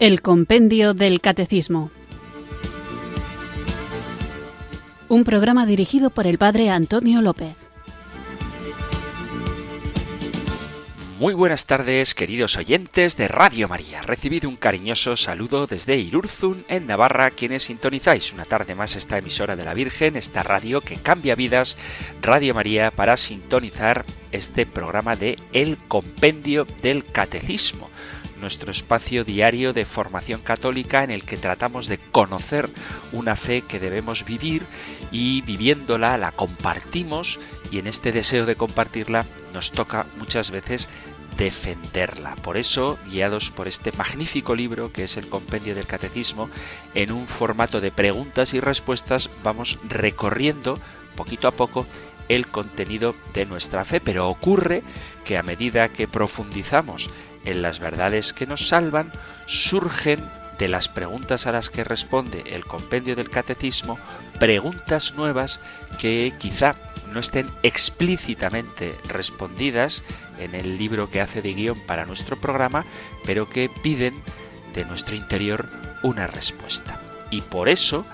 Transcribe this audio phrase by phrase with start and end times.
[0.00, 1.90] El Compendio del Catecismo.
[5.08, 7.56] Un programa dirigido por el Padre Antonio López.
[11.18, 14.00] Muy buenas tardes, queridos oyentes de Radio María.
[14.02, 19.56] Recibid un cariñoso saludo desde Irurzun, en Navarra, quienes sintonizáis una tarde más esta emisora
[19.56, 21.76] de la Virgen, esta radio que cambia vidas,
[22.22, 27.90] Radio María, para sintonizar este programa de El Compendio del Catecismo
[28.38, 32.68] nuestro espacio diario de formación católica en el que tratamos de conocer
[33.12, 34.64] una fe que debemos vivir
[35.10, 37.38] y viviéndola la compartimos
[37.70, 40.88] y en este deseo de compartirla nos toca muchas veces
[41.36, 42.34] defenderla.
[42.36, 46.50] Por eso, guiados por este magnífico libro que es el Compendio del Catecismo,
[46.94, 50.78] en un formato de preguntas y respuestas vamos recorriendo
[51.16, 51.86] poquito a poco
[52.28, 54.82] el contenido de nuestra fe, pero ocurre
[55.24, 57.10] que a medida que profundizamos
[57.44, 59.12] en las verdades que nos salvan,
[59.46, 60.20] surgen
[60.58, 63.98] de las preguntas a las que responde el compendio del catecismo,
[64.40, 65.60] preguntas nuevas
[65.98, 66.74] que quizá
[67.12, 70.02] no estén explícitamente respondidas
[70.38, 72.84] en el libro que hace de guion para nuestro programa,
[73.24, 74.20] pero que piden
[74.74, 75.68] de nuestro interior
[76.02, 77.00] una respuesta.
[77.30, 78.04] Y por eso,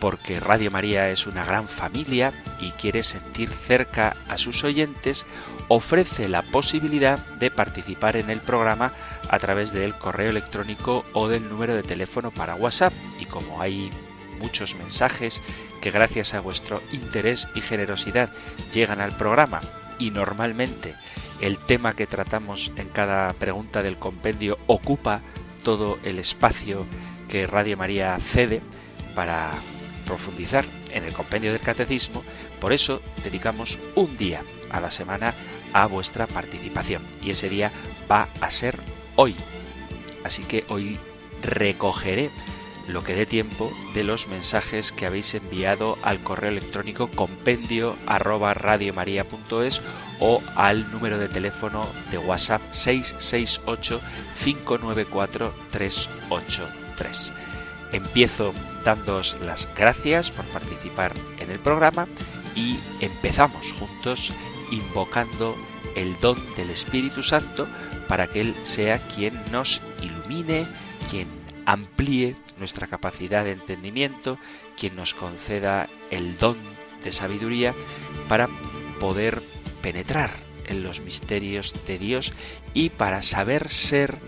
[0.00, 5.26] porque Radio María es una gran familia y quiere sentir cerca a sus oyentes,
[5.72, 8.92] ofrece la posibilidad de participar en el programa
[9.28, 12.92] a través del correo electrónico o del número de teléfono para WhatsApp.
[13.20, 13.92] Y como hay
[14.40, 15.40] muchos mensajes
[15.80, 18.30] que gracias a vuestro interés y generosidad
[18.72, 19.60] llegan al programa
[19.96, 20.96] y normalmente
[21.40, 25.20] el tema que tratamos en cada pregunta del compendio ocupa
[25.62, 26.84] todo el espacio
[27.28, 28.60] que Radio María cede
[29.14, 29.52] para
[30.04, 32.24] profundizar en el compendio del catecismo,
[32.60, 35.34] por eso dedicamos un día a la semana
[35.72, 37.02] a vuestra participación.
[37.22, 37.70] Y ese día
[38.10, 38.78] va a ser
[39.16, 39.36] hoy.
[40.24, 40.98] Así que hoy
[41.42, 42.30] recogeré
[42.88, 47.96] lo que dé tiempo de los mensajes que habéis enviado al correo electrónico compendio
[50.18, 54.00] o al número de teléfono de WhatsApp 668
[54.42, 57.32] 594 383.
[57.92, 58.52] Empiezo
[58.84, 62.06] dándoos las gracias por participar en el programa
[62.54, 64.32] y empezamos juntos
[64.70, 65.56] invocando
[65.96, 67.66] el don del Espíritu Santo
[68.08, 70.66] para que Él sea quien nos ilumine,
[71.10, 71.28] quien
[71.66, 74.38] amplíe nuestra capacidad de entendimiento,
[74.78, 76.56] quien nos conceda el don
[77.04, 77.74] de sabiduría
[78.28, 78.48] para
[78.98, 79.42] poder
[79.82, 80.30] penetrar
[80.66, 82.32] en los misterios de Dios
[82.74, 84.18] y para saber ser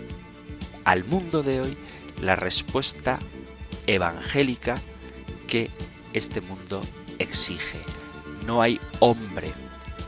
[0.83, 1.77] al mundo de hoy
[2.21, 3.19] la respuesta
[3.87, 4.75] evangélica
[5.47, 5.69] que
[6.13, 6.81] este mundo
[7.19, 7.79] exige.
[8.45, 9.53] No hay hombre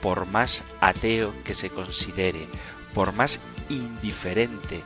[0.06, 2.48] por más ateo que se considere,
[2.94, 3.40] por más
[3.70, 4.84] indiferente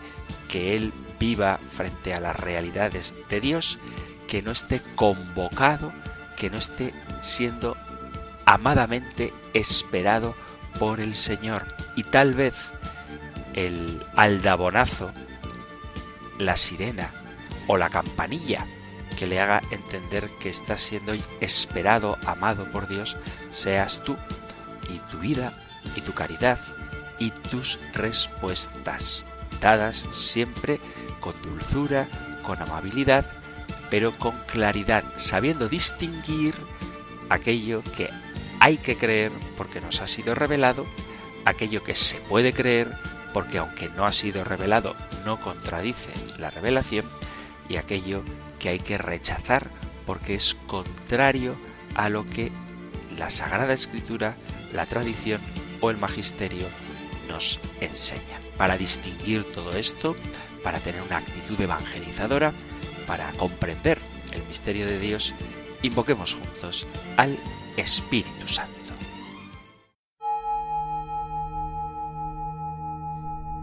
[0.47, 3.79] que él viva frente a las realidades de Dios,
[4.29, 5.91] que no esté convocado,
[6.37, 7.75] que no esté siendo
[8.45, 10.35] amadamente esperado
[10.79, 11.65] por el Señor.
[11.97, 12.55] Y tal vez
[13.55, 15.11] el aldabonazo,
[16.37, 17.11] la sirena
[17.67, 18.65] o la campanilla
[19.17, 23.17] que le haga entender que está siendo esperado, amado por Dios,
[23.51, 24.15] seas tú
[24.93, 25.53] y tu vida
[25.95, 26.59] y tu caridad
[27.19, 29.23] y tus respuestas,
[29.61, 30.79] dadas siempre
[31.19, 32.07] con dulzura,
[32.43, 33.25] con amabilidad,
[33.89, 36.55] pero con claridad, sabiendo distinguir
[37.29, 38.09] aquello que
[38.59, 40.85] hay que creer porque nos ha sido revelado,
[41.45, 42.95] aquello que se puede creer
[43.33, 44.95] porque aunque no ha sido revelado
[45.25, 47.05] no contradice la revelación,
[47.67, 48.23] y aquello
[48.57, 49.67] que hay que rechazar
[50.05, 51.55] porque es contrario
[51.95, 52.51] a lo que
[53.17, 54.35] la Sagrada Escritura
[54.73, 55.41] la tradición
[55.81, 56.67] o el magisterio
[57.27, 58.41] nos enseñan.
[58.57, 60.15] Para distinguir todo esto,
[60.63, 62.53] para tener una actitud evangelizadora,
[63.07, 63.99] para comprender
[64.33, 65.33] el misterio de Dios,
[65.81, 66.85] invoquemos juntos
[67.17, 67.37] al
[67.77, 68.73] Espíritu Santo.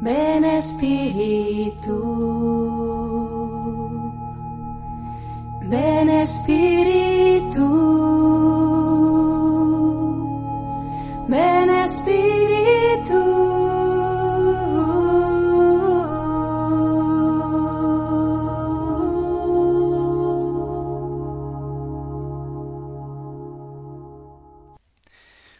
[0.00, 1.96] Ven Espíritu,
[5.62, 7.66] ven Espíritu.
[11.28, 13.14] Ven Espíritu.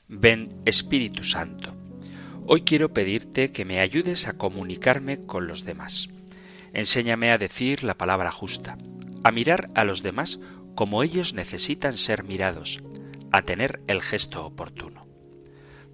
[0.07, 1.75] Ven Espíritu Santo.
[2.47, 6.09] Hoy quiero pedirte que me ayudes a comunicarme con los demás.
[6.75, 8.79] Enséñame a decir la palabra justa,
[9.25, 10.39] a mirar a los demás
[10.77, 12.81] como ellos necesitan ser mirados,
[13.33, 15.06] a tener el gesto oportuno.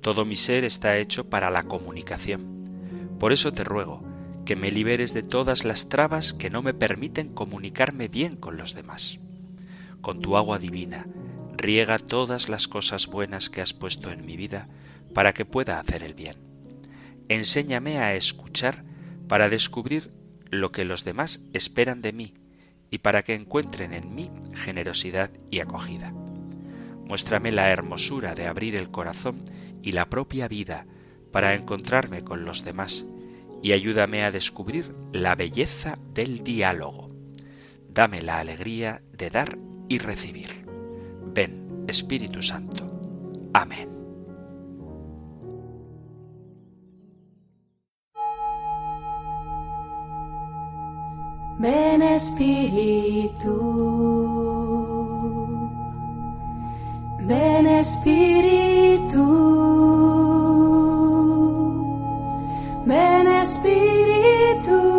[0.02, 3.16] Todo mi ser está hecho para la comunicación.
[3.20, 4.02] Por eso te ruego
[4.44, 8.74] que me liberes de todas las trabas que no me permiten comunicarme bien con los
[8.74, 9.20] demás.
[10.00, 11.06] Con tu agua divina,
[11.56, 14.68] riega todas las cosas buenas que has puesto en mi vida
[15.14, 16.34] para que pueda hacer el bien.
[17.28, 18.84] Enséñame a escuchar
[19.28, 20.10] para descubrir
[20.50, 22.34] lo que los demás esperan de mí
[22.90, 26.12] y para que encuentren en mí generosidad y acogida.
[27.06, 29.44] Muéstrame la hermosura de abrir el corazón
[29.82, 30.86] y la propia vida
[31.32, 33.04] para encontrarme con los demás
[33.62, 37.08] y ayúdame a descubrir la belleza del diálogo.
[37.88, 39.58] Dame la alegría de dar
[39.88, 40.66] y recibir.
[41.34, 42.90] Ven, Espíritu Santo.
[43.54, 43.88] Amén.
[51.58, 53.54] Ven Espíritu,
[57.20, 59.61] ven Espíritu.
[62.92, 64.92] Ven Espíritu.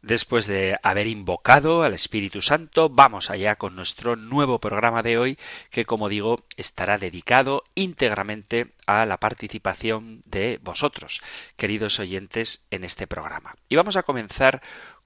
[0.00, 5.38] Después de haber invocado al Espíritu Santo, vamos allá con nuestro nuevo programa de hoy,
[5.70, 11.22] que como digo, estará dedicado íntegramente a la participación de vosotros,
[11.56, 13.56] queridos oyentes, en este programa.
[13.68, 14.62] Y vamos a comenzar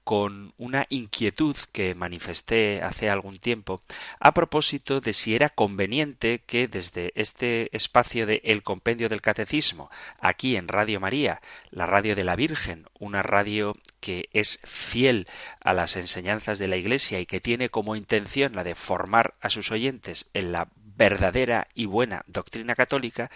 [0.08, 3.82] con una inquietud que manifesté hace algún tiempo
[4.20, 9.90] a propósito de si era conveniente que desde este espacio de El Compendio del Catecismo,
[10.18, 15.28] aquí en Radio María, la radio de la Virgen, una radio que es fiel
[15.60, 19.50] a las enseñanzas de la Iglesia y que tiene como intención la de formar a
[19.50, 23.30] sus oyentes en la verdadera y buena doctrina católica,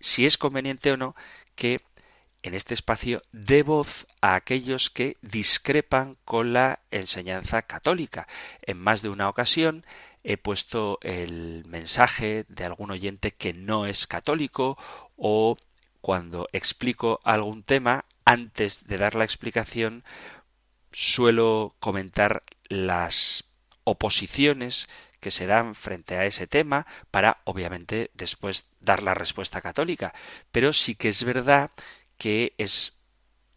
[0.00, 1.14] si es conveniente o no
[1.56, 1.82] que
[2.44, 8.28] en este espacio de voz a aquellos que discrepan con la enseñanza católica.
[8.60, 9.86] En más de una ocasión
[10.24, 14.76] he puesto el mensaje de algún oyente que no es católico
[15.16, 15.56] o
[16.02, 20.04] cuando explico algún tema, antes de dar la explicación,
[20.92, 23.44] suelo comentar las
[23.84, 24.86] oposiciones
[25.20, 30.12] que se dan frente a ese tema para, obviamente, después dar la respuesta católica.
[30.52, 31.70] Pero sí que es verdad
[32.24, 32.96] que es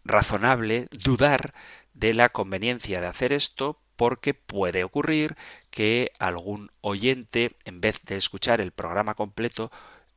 [0.03, 1.53] razonable dudar
[1.93, 5.37] de la conveniencia de hacer esto porque puede ocurrir
[5.69, 9.71] que algún oyente, en vez de escuchar el programa completo,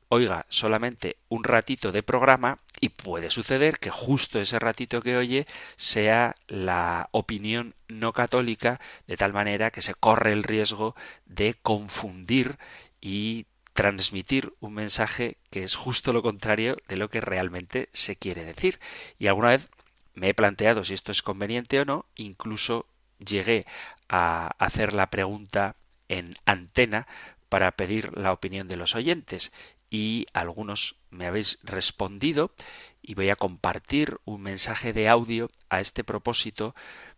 [0.08, 5.47] oiga solamente un ratito de programa y puede suceder que justo ese ratito que oye
[5.76, 12.58] sea la opinión no católica, de tal manera que se corre el riesgo de confundir
[13.00, 13.47] y
[13.80, 18.78] transmitir un mensaje que es justo lo contrario de lo que realmente se quiere decir.
[19.18, 19.70] Y alguna vez
[20.12, 22.84] me he planteado si esto es conveniente o no, incluso
[23.18, 23.64] llegué
[24.06, 25.76] a hacer la pregunta
[26.08, 27.06] en antena
[27.48, 29.50] para pedir la opinión de los oyentes
[29.88, 32.52] y algunos me habéis respondido
[33.00, 36.74] y voy a compartir un mensaje de audio a este propósito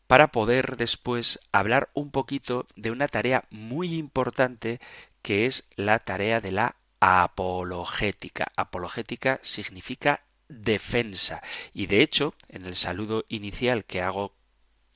[0.07, 4.81] para poder después hablar un poquito de una tarea muy importante
[5.23, 8.53] que es la tarea de la apologética.
[8.57, 11.43] Apologética significa defensa.
[11.73, 14.35] Y de hecho, en el saludo inicial que hago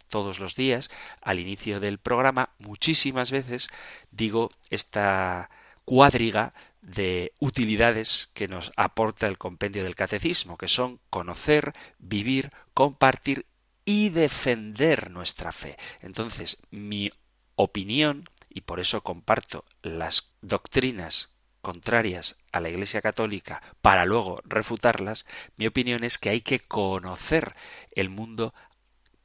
[0.08, 0.90] todos los días,
[1.20, 3.68] al inicio del programa, muchísimas veces
[4.10, 5.50] digo esta
[5.84, 13.46] cuadriga de utilidades que nos aporta el compendio del catecismo, que son conocer, vivir, compartir
[13.84, 15.76] y defender nuestra fe.
[16.00, 17.10] Entonces, mi
[17.56, 21.28] opinión y por eso comparto las doctrinas
[21.60, 25.26] contrarias a la Iglesia Católica para luego refutarlas,
[25.58, 27.54] mi opinión es que hay que conocer
[27.90, 28.54] el mundo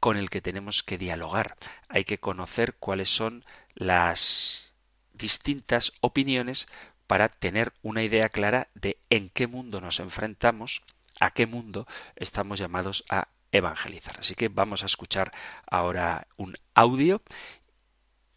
[0.01, 1.55] con el que tenemos que dialogar.
[1.87, 4.73] Hay que conocer cuáles son las
[5.13, 6.67] distintas opiniones
[7.07, 10.81] para tener una idea clara de en qué mundo nos enfrentamos,
[11.21, 14.19] a qué mundo estamos llamados a evangelizar.
[14.19, 15.31] Así que vamos a escuchar
[15.69, 17.21] ahora un audio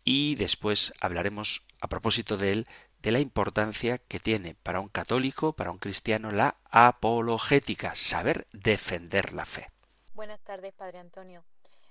[0.04, 2.66] y después hablaremos a propósito de él
[3.02, 9.34] de la importancia que tiene para un católico, para un cristiano, la apologética, saber defender
[9.34, 9.70] la fe.
[10.14, 11.44] Buenas tardes, Padre Antonio.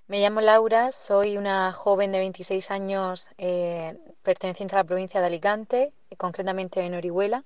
[0.06, 5.26] Me llamo Laura, soy una joven de 26 años eh, perteneciente a la provincia de
[5.26, 7.44] Alicante, concretamente en Orihuela,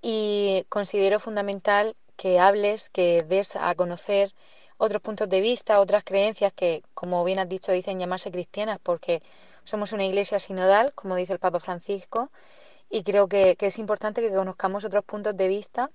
[0.00, 4.32] y considero fundamental que hables, que des a conocer
[4.78, 9.22] otros puntos de vista, otras creencias que, como bien has dicho, dicen llamarse cristianas, porque
[9.66, 12.30] somos una iglesia sinodal, como dice el Papa Francisco,
[12.88, 15.90] y creo que, es importante que conozcamos otros puntos de vista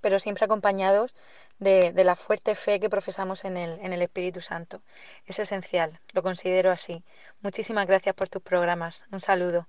[0.00, 1.14] pero siempre acompañados
[1.58, 4.82] de, de, la fuerte fe que profesamos en el, en el Espíritu Santo.
[5.26, 7.04] Es esencial, lo considero así.
[7.42, 9.04] Muchísimas gracias por tus programas.
[9.12, 9.66] Un saludo.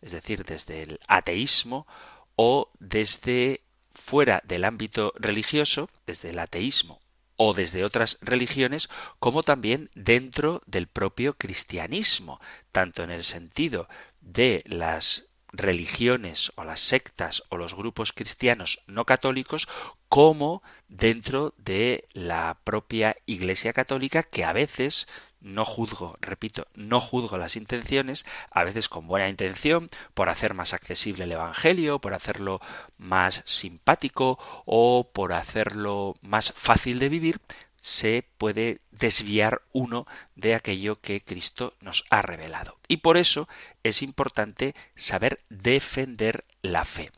[0.00, 1.86] es decir, desde el ateísmo,
[2.34, 3.60] o desde
[3.92, 6.98] fuera del ámbito religioso, desde el ateísmo
[7.36, 8.88] o desde otras religiones,
[9.18, 12.40] como también dentro del propio cristianismo,
[12.72, 13.88] tanto en el sentido
[14.20, 15.26] de las
[15.56, 19.68] religiones o las sectas o los grupos cristianos no católicos
[20.08, 25.06] como dentro de la propia Iglesia católica que a veces
[25.44, 30.72] no juzgo, repito, no juzgo las intenciones, a veces con buena intención, por hacer más
[30.72, 32.60] accesible el Evangelio, por hacerlo
[32.96, 37.40] más simpático o por hacerlo más fácil de vivir,
[37.84, 42.78] se puede desviar uno de aquello que Cristo nos ha revelado.
[42.88, 43.46] Y por eso
[43.82, 47.12] es importante saber defender la fe.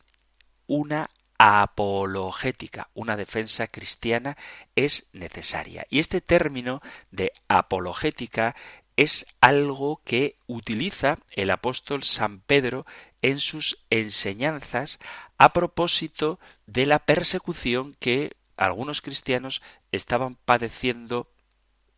[0.65, 4.35] Una apologética, una defensa cristiana
[4.75, 5.87] es necesaria.
[5.89, 6.81] Y este término
[7.11, 8.53] de apologética
[8.97, 12.85] es algo que utiliza el apóstol San Pedro
[13.21, 14.99] en sus enseñanzas
[15.37, 19.61] a propósito de la persecución que algunos cristianos
[19.91, 21.31] estaban padeciendo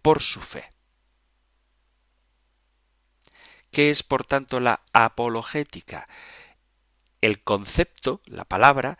[0.01, 0.71] por su fe.
[3.71, 6.07] ¿Qué es, por tanto, la apologética?
[7.21, 8.97] El concepto, la palabra,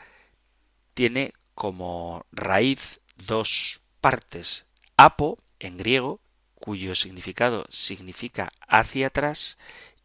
[0.93, 4.65] tiene como raíz dos partes.
[4.97, 6.19] Apo, en griego,
[6.55, 9.57] cuyo significado significa hacia atrás,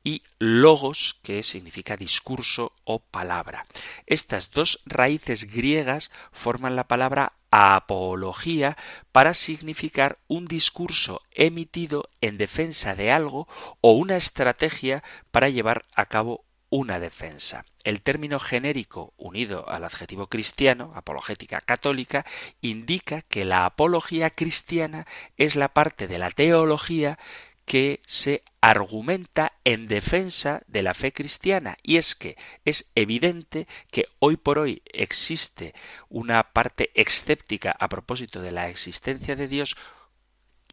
[0.04, 3.66] y logos, que significa discurso o palabra.
[4.06, 8.76] Estas dos raíces griegas forman la palabra apología
[9.12, 13.46] para significar un discurso emitido en defensa de algo
[13.80, 17.64] o una estrategia para llevar a cabo una defensa.
[17.84, 22.26] El término genérico unido al adjetivo cristiano, apologética católica,
[22.60, 25.06] indica que la apología cristiana
[25.36, 27.18] es la parte de la teología
[27.64, 34.06] que se argumenta en defensa de la fe cristiana y es que es evidente que
[34.20, 35.74] hoy por hoy existe
[36.08, 39.76] una parte escéptica a propósito de la existencia de Dios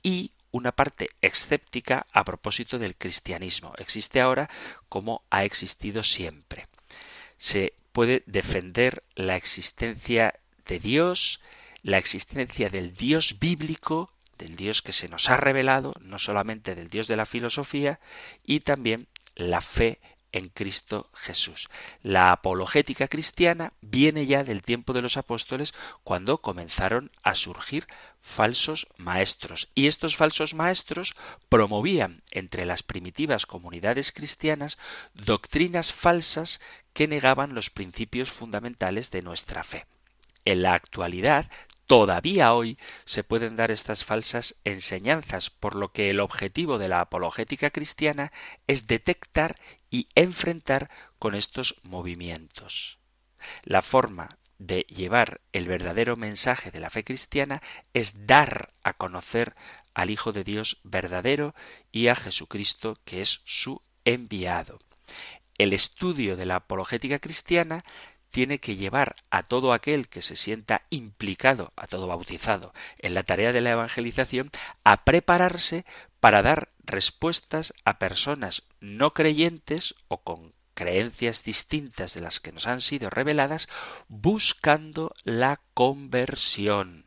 [0.04, 3.74] y una parte escéptica a propósito del cristianismo.
[3.78, 4.50] Existe ahora
[4.88, 6.68] como ha existido siempre.
[7.38, 11.42] Se puede defender la existencia de Dios,
[11.84, 16.90] la existencia del Dios bíblico, del Dios que se nos ha revelado, no solamente del
[16.90, 18.00] Dios de la filosofía,
[18.44, 20.00] y también la fe
[20.32, 21.70] en Cristo Jesús.
[22.02, 27.86] La apologética cristiana viene ya del tiempo de los apóstoles cuando comenzaron a surgir
[28.22, 31.14] falsos maestros y estos falsos maestros
[31.50, 34.78] promovían entre las primitivas comunidades cristianas
[35.14, 36.62] doctrinas falsas
[36.94, 39.86] que negaban los principios fundamentales de nuestra fe.
[40.46, 41.50] En la actualidad
[41.92, 47.02] todavía hoy se pueden dar estas falsas enseñanzas, por lo que el objetivo de la
[47.02, 48.32] apologética cristiana
[48.66, 52.98] es detectar y enfrentar con estos movimientos.
[53.66, 57.62] La forma de llevar el verdadero mensaje de la fe cristiana
[57.94, 59.54] es dar a conocer
[59.94, 61.54] al Hijo de Dios verdadero
[61.92, 64.80] y a Jesucristo que es su enviado.
[65.58, 67.84] El estudio de la apologética cristiana
[68.32, 73.24] tiene que llevar a todo aquel que se sienta implicado, a todo bautizado, en la
[73.24, 74.50] tarea de la evangelización,
[74.84, 75.86] a prepararse
[76.20, 82.66] para dar respuestas a personas no creyentes o con creencias distintas de las que nos
[82.68, 83.68] han sido reveladas,
[84.08, 87.06] buscando la conversión.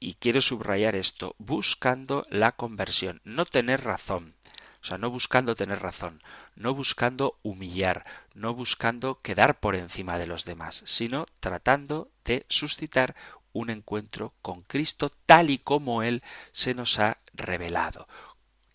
[0.00, 4.34] Y quiero subrayar esto, buscando la conversión, no tener razón,
[4.82, 6.22] o sea, no buscando tener razón,
[6.54, 8.04] no buscando humillar,
[8.34, 13.16] no buscando quedar por encima de los demás, sino tratando de suscitar
[13.52, 18.08] un encuentro con Cristo tal y como Él se nos ha revelado.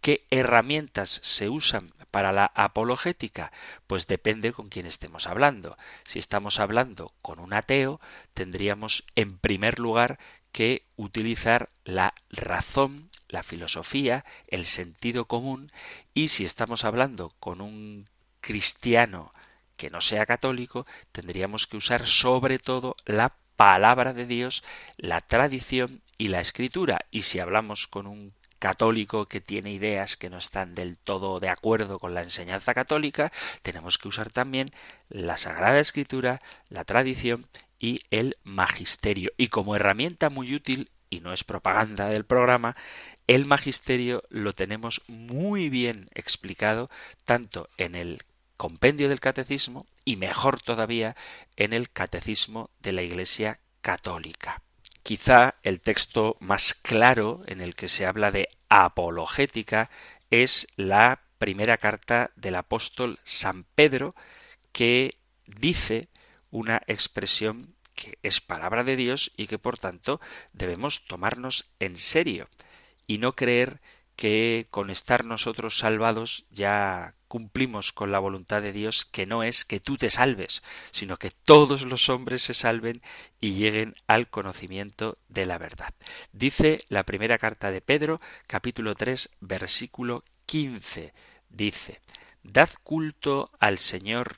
[0.01, 3.53] ¿Qué herramientas se usan para la apologética?
[3.88, 5.77] Pues depende con quién estemos hablando.
[6.03, 8.01] Si estamos hablando con un ateo,
[8.33, 10.19] tendríamos en primer lugar
[10.51, 15.72] que utilizar la razón la filosofía, el sentido común,
[16.13, 18.06] y si estamos hablando con un
[18.40, 19.34] cristiano
[19.75, 24.63] que no sea católico, tendríamos que usar sobre todo la palabra de Dios,
[24.98, 27.06] la tradición y la escritura.
[27.10, 31.50] Y si hablamos con un católico que tiene ideas que no están del todo de
[31.50, 33.32] acuerdo con la enseñanza católica,
[33.63, 34.72] tenemos que usar también
[35.10, 37.48] la Sagrada Escritura, la tradición
[37.80, 39.32] y el magisterio.
[39.38, 42.75] Y como herramienta muy útil, y no es propaganda del programa,
[43.27, 46.89] el magisterio lo tenemos muy bien explicado
[47.25, 48.24] tanto en el
[48.58, 51.15] compendio del catecismo y mejor todavía
[51.56, 54.62] en el catecismo de la Iglesia católica.
[55.03, 59.89] Quizá el texto más claro en el que se habla de apologética
[60.30, 64.15] es la primera carta del apóstol San Pedro
[64.72, 66.08] que dice
[66.51, 70.22] una expresión que es palabra de Dios y que por tanto
[70.53, 72.48] debemos tomarnos en serio
[73.13, 73.79] y no creer
[74.15, 79.65] que con estar nosotros salvados ya cumplimos con la voluntad de Dios, que no es
[79.65, 83.03] que tú te salves, sino que todos los hombres se salven
[83.39, 85.93] y lleguen al conocimiento de la verdad.
[86.32, 91.13] Dice la primera carta de Pedro, capítulo 3, versículo 15.
[91.50, 92.01] Dice,
[92.41, 94.38] Dad culto al Señor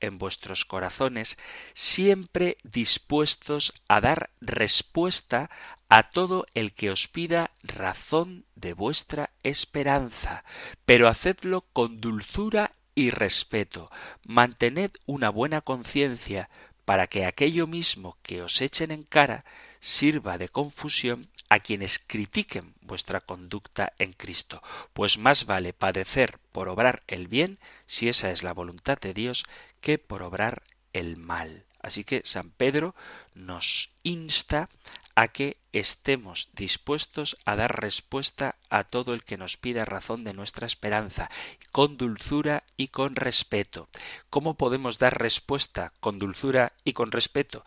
[0.00, 1.36] En vuestros corazones,
[1.74, 5.50] siempre dispuestos a dar respuesta
[5.88, 10.44] a todo el que os pida razón de vuestra esperanza,
[10.86, 13.90] pero hacedlo con dulzura y respeto,
[14.24, 16.48] mantened una buena conciencia,
[16.84, 19.44] para que aquello mismo que os echen en cara
[19.82, 24.62] sirva de confusión a quienes critiquen vuestra conducta en Cristo,
[24.92, 29.44] pues más vale padecer por obrar el bien, si esa es la voluntad de Dios,
[29.80, 30.62] que por obrar
[30.92, 31.64] el mal.
[31.80, 32.94] Así que San Pedro
[33.34, 34.70] nos insta
[35.16, 40.32] a que estemos dispuestos a dar respuesta a todo el que nos pida razón de
[40.32, 41.28] nuestra esperanza,
[41.72, 43.88] con dulzura y con respeto.
[44.30, 47.64] ¿Cómo podemos dar respuesta con dulzura y con respeto?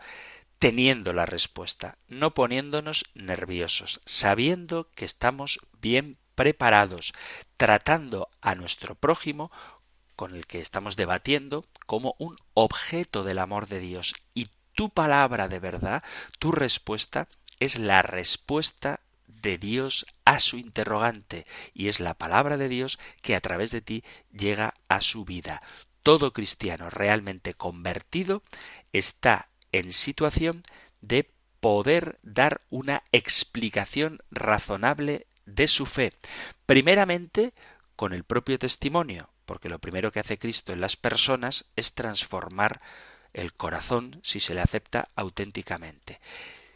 [0.58, 7.12] Teniendo la respuesta, no poniéndonos nerviosos, sabiendo que estamos bien preparados,
[7.56, 9.50] tratando a nuestro prójimo
[10.16, 15.48] con el que estamos debatiendo como un objeto del amor de Dios y tu palabra
[15.48, 16.02] de verdad,
[16.38, 17.28] tu respuesta,
[17.60, 23.34] es la respuesta de Dios a su interrogante y es la palabra de Dios que
[23.34, 25.62] a través de ti llega a su vida.
[26.02, 28.42] Todo cristiano realmente convertido
[28.92, 30.62] está en situación
[31.00, 36.12] de poder dar una explicación razonable de su fe.
[36.66, 37.52] Primeramente,
[37.96, 42.80] con el propio testimonio, porque lo primero que hace Cristo en las personas es transformar
[43.32, 46.20] el corazón si se le acepta auténticamente.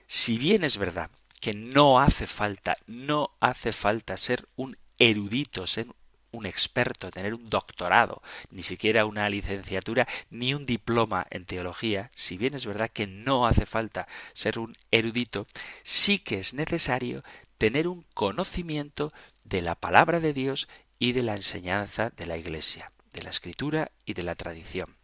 [0.07, 1.11] Si bien es verdad
[1.41, 5.87] que no hace falta, no hace falta ser un erudito, ser
[6.33, 12.37] un experto, tener un doctorado, ni siquiera una licenciatura, ni un diploma en teología, si
[12.37, 15.47] bien es verdad que no hace falta ser un erudito,
[15.83, 17.25] sí que es necesario
[17.59, 19.13] tener un conocimiento
[19.45, 23.91] de la palabra de Dios y de la enseñanza de la Iglesia, de la escritura
[24.05, 24.97] y de la tradición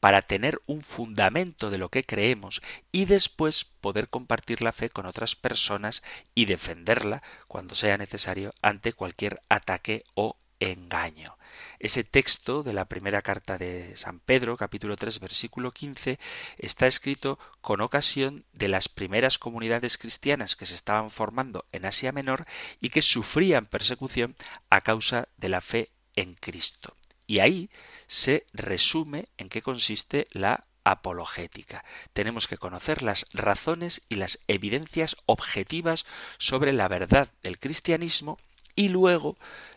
[0.00, 2.62] para tener un fundamento de lo que creemos
[2.92, 6.02] y después poder compartir la fe con otras personas
[6.34, 11.36] y defenderla cuando sea necesario ante cualquier ataque o engaño.
[11.78, 16.18] Ese texto de la primera carta de San Pedro, capítulo 3, versículo 15,
[16.58, 22.12] está escrito con ocasión de las primeras comunidades cristianas que se estaban formando en Asia
[22.12, 22.46] Menor
[22.80, 24.36] y que sufrían persecución
[24.70, 26.94] a causa de la fe en Cristo.
[27.26, 27.70] Y ahí
[28.06, 31.84] se resume en qué consiste la apologética.
[32.12, 36.06] Tenemos que conocer las razones y las evidencias objetivas
[36.38, 38.38] sobre la verdad del cristianismo
[38.76, 39.36] y luego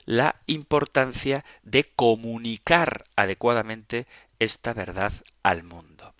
[0.10, 4.08] la importancia de comunicar adecuadamente
[4.40, 6.16] esta verdad al mundo.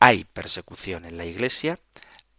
[0.00, 1.78] Hay persecución en la Iglesia,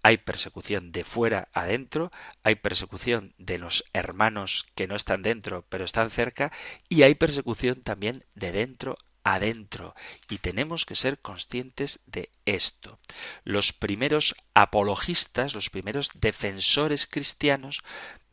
[0.01, 2.11] hay persecución de fuera adentro,
[2.41, 6.51] hay persecución de los hermanos que no están dentro pero están cerca
[6.89, 9.93] y hay persecución también de dentro adentro
[10.27, 12.97] y tenemos que ser conscientes de esto.
[13.43, 17.83] Los primeros apologistas, los primeros defensores cristianos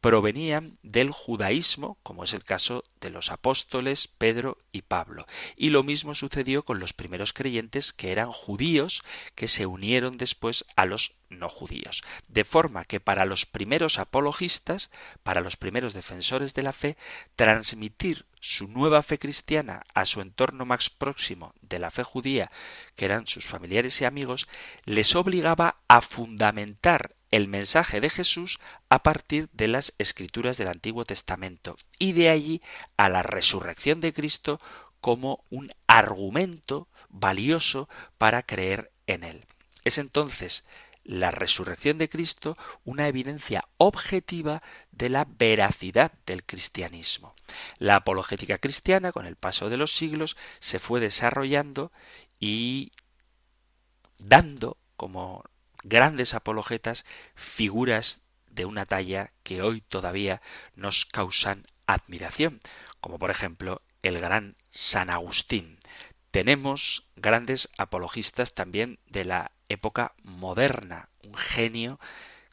[0.02, 5.26] provenían del judaísmo, como es el caso de los apóstoles Pedro y Pablo.
[5.56, 9.04] Y lo mismo sucedió con los primeros creyentes que eran judíos
[9.36, 12.02] que se unieron después a los no judíos.
[12.26, 14.90] De forma que para los primeros apologistas,
[15.22, 16.96] para los primeros defensores de la fe,
[17.36, 22.50] transmitir su nueva fe cristiana a su entorno más próximo de la fe judía,
[22.96, 24.48] que eran sus familiares y amigos,
[24.84, 31.04] les obligaba a fundamentar el mensaje de Jesús a partir de las escrituras del Antiguo
[31.04, 32.62] Testamento y de allí
[32.96, 34.60] a la resurrección de Cristo
[35.00, 39.46] como un argumento valioso para creer en él.
[39.82, 40.64] Es entonces
[41.04, 47.34] la resurrección de Cristo una evidencia objetiva de la veracidad del cristianismo.
[47.78, 51.90] La apologética cristiana, con el paso de los siglos, se fue desarrollando
[52.38, 52.92] y
[54.18, 55.44] dando como
[55.82, 60.42] grandes apologetas figuras de una talla que hoy todavía
[60.74, 62.60] nos causan admiración,
[63.00, 65.78] como por ejemplo el gran San Agustín.
[66.30, 72.00] Tenemos grandes apologistas también de la época moderna, un genio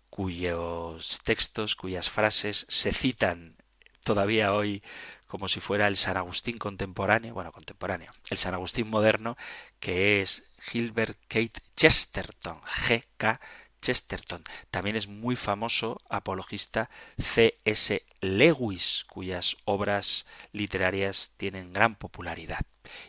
[0.10, 3.56] cuyos textos, cuyas frases se citan
[4.04, 4.84] todavía hoy
[5.28, 9.38] como si fuera el San Agustín contemporáneo, bueno, contemporáneo, el San Agustín moderno,
[9.80, 13.40] que es Gilbert Kate Chesterton, G.K.
[13.82, 14.44] Chesterton.
[14.72, 18.04] También es muy famoso apologista C.S.
[18.22, 22.66] Lewis, cuyas obras literarias tienen gran popularidad.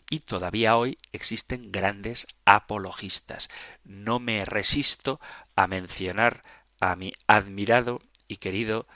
[0.08, 3.50] Y todavía hoy existen grandes apologistas.
[3.84, 5.20] No me resisto
[5.56, 6.44] a mencionar
[6.80, 8.86] a mi admirado y querido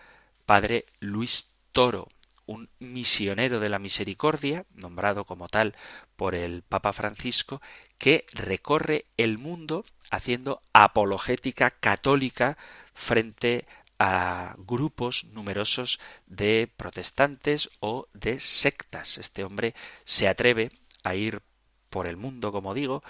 [0.46, 2.08] padre Luis Toro,
[2.46, 5.74] un misionero de la misericordia, nombrado como tal
[6.16, 7.60] por el Papa Francisco,
[7.98, 12.56] que recorre el mundo haciendo apologética católica
[12.92, 13.66] frente
[13.98, 19.18] a grupos numerosos de protestantes o de sectas.
[19.18, 20.70] Este hombre se atreve
[21.02, 21.42] a ir
[21.90, 23.02] por el mundo, como digo,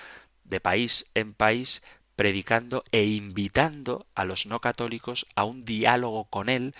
[0.44, 1.82] de país en país,
[2.16, 6.74] predicando e invitando a los no católicos a un diálogo con él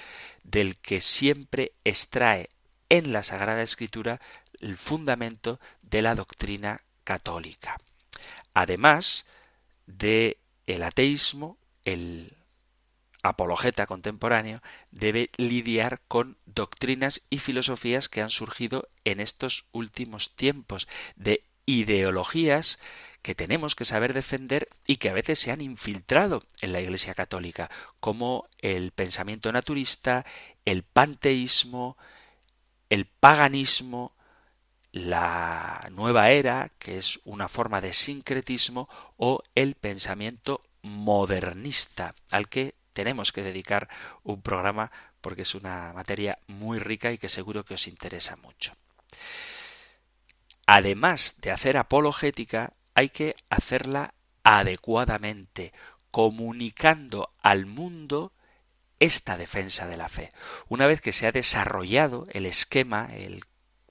[0.45, 2.49] del que siempre extrae
[2.89, 4.21] en la Sagrada Escritura
[4.61, 7.79] el fundamento de la doctrina católica.
[8.53, 9.27] Además
[9.87, 12.37] de el ateísmo, el
[13.23, 20.89] apologeta contemporáneo debe lidiar con doctrinas y filosofías que han surgido en estos últimos tiempos,
[21.17, 22.79] de ideologías
[23.25, 27.15] que tenemos que saber defender y que a veces se han infiltrado en la Iglesia
[27.15, 30.27] católica, como el pensamiento naturista,
[30.67, 31.97] el panteísmo,
[32.91, 34.15] el paganismo,
[34.93, 42.75] la nueva era, que es una forma de sincretismo, o el pensamiento modernista, al que
[42.93, 43.89] tenemos que dedicar
[44.23, 48.75] un programa porque es una materia muy rica y que seguro que os interesa mucho.
[50.67, 55.73] Además de hacer apologética, hay que hacerla adecuadamente,
[56.11, 58.33] comunicando al mundo
[59.01, 60.33] esta defensa de la fe.
[60.69, 63.45] Una vez que se ha desarrollado el esquema, el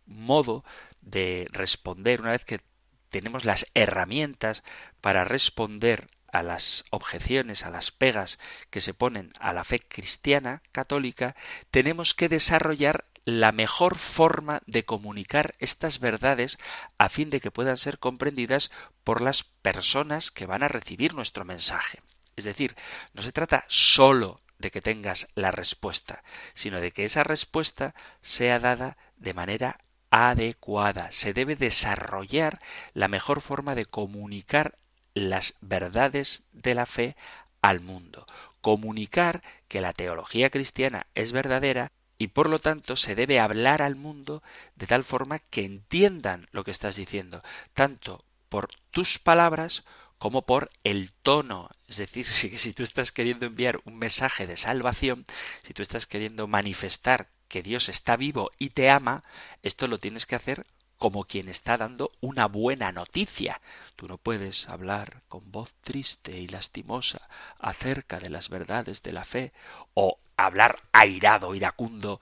[0.06, 0.64] modo
[1.02, 2.62] de responder, una vez que
[3.10, 4.64] tenemos las herramientas
[5.02, 8.40] para responder a las objeciones, a las pegas
[8.72, 11.36] que se ponen a la fe cristiana católica,
[11.70, 16.58] tenemos que desarrollar la mejor forma de comunicar estas verdades
[16.98, 18.72] a fin de que puedan ser comprendidas
[19.04, 22.02] por las personas que van a recibir nuestro mensaje.
[22.36, 22.76] Es decir,
[23.14, 28.60] no se trata sólo de que tengas la respuesta, sino de que esa respuesta sea
[28.60, 31.12] dada de manera adecuada.
[31.12, 32.60] Se debe desarrollar
[32.94, 34.78] la mejor forma de comunicar
[35.14, 37.16] las verdades de la fe
[37.62, 38.26] al mundo.
[38.62, 43.96] Comunicar que la teología cristiana es verdadera y por lo tanto se debe hablar al
[43.96, 44.44] mundo
[44.76, 49.84] de tal forma que entiendan lo que estás diciendo, tanto por tus palabras
[50.18, 51.70] como por el tono.
[51.88, 55.26] Es decir, si, si tú estás queriendo enviar un mensaje de salvación,
[55.64, 59.24] si tú estás queriendo manifestar que Dios está vivo y te ama,
[59.62, 60.66] esto lo tienes que hacer
[61.04, 63.60] como quien está dando una buena noticia.
[63.98, 67.28] Tú no puedes hablar con voz triste y lastimosa
[67.60, 69.52] acerca de las verdades de la fe
[69.94, 72.22] o hablar airado, iracundo,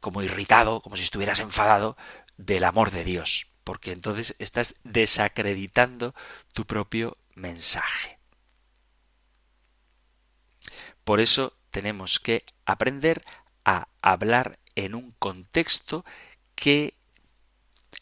[0.00, 1.96] como irritado, como si estuvieras enfadado
[2.36, 6.14] del amor de Dios, porque entonces estás desacreditando
[6.52, 8.18] tu propio mensaje.
[11.04, 13.24] Por eso tenemos que aprender
[13.64, 16.04] a hablar en un contexto
[16.54, 16.94] que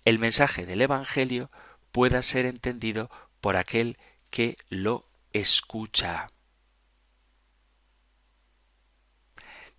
[0.04, 1.50] el mensaje del Evangelio
[1.92, 3.10] pueda ser entendido
[3.40, 3.98] por aquel
[4.30, 6.31] que lo escucha.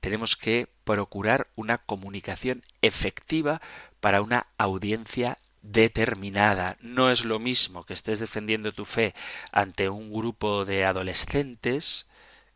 [0.04, 3.62] Tenemos que procurar una comunicación efectiva
[4.02, 6.76] para una audiencia determinada.
[6.82, 9.16] No es lo mismo que estés defendiendo tu fe
[9.54, 12.06] ante un grupo de adolescentes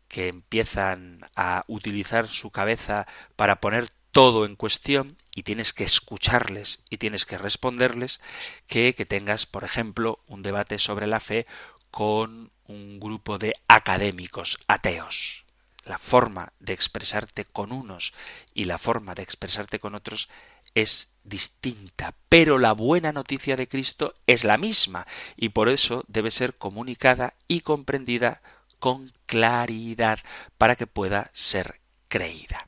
[0.08, 6.80] que empiezan a utilizar su cabeza para poner todo en cuestión y tienes que escucharles
[6.90, 8.20] y tienes que responderles
[8.66, 11.46] que que tengas, por ejemplo, un debate sobre la fe
[11.90, 15.47] con un grupo de académicos ateos.
[15.88, 18.12] La forma de expresarte con unos
[18.52, 20.28] y la forma de expresarte con otros
[20.74, 26.30] es distinta, pero la buena noticia de Cristo es la misma y por eso debe
[26.30, 28.42] ser comunicada y comprendida
[28.78, 30.18] con claridad
[30.58, 32.66] para que pueda ser creída.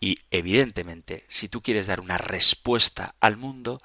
[0.00, 3.80] Y evidentemente, si tú quieres dar una respuesta al mundo,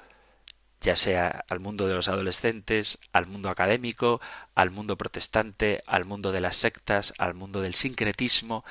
[0.85, 4.21] ya sea al mundo de los adolescentes, al mundo académico,
[4.53, 8.63] al mundo protestante, al mundo de las sectas, al mundo del sincretismo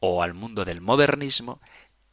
[0.00, 1.60] o al mundo del modernismo,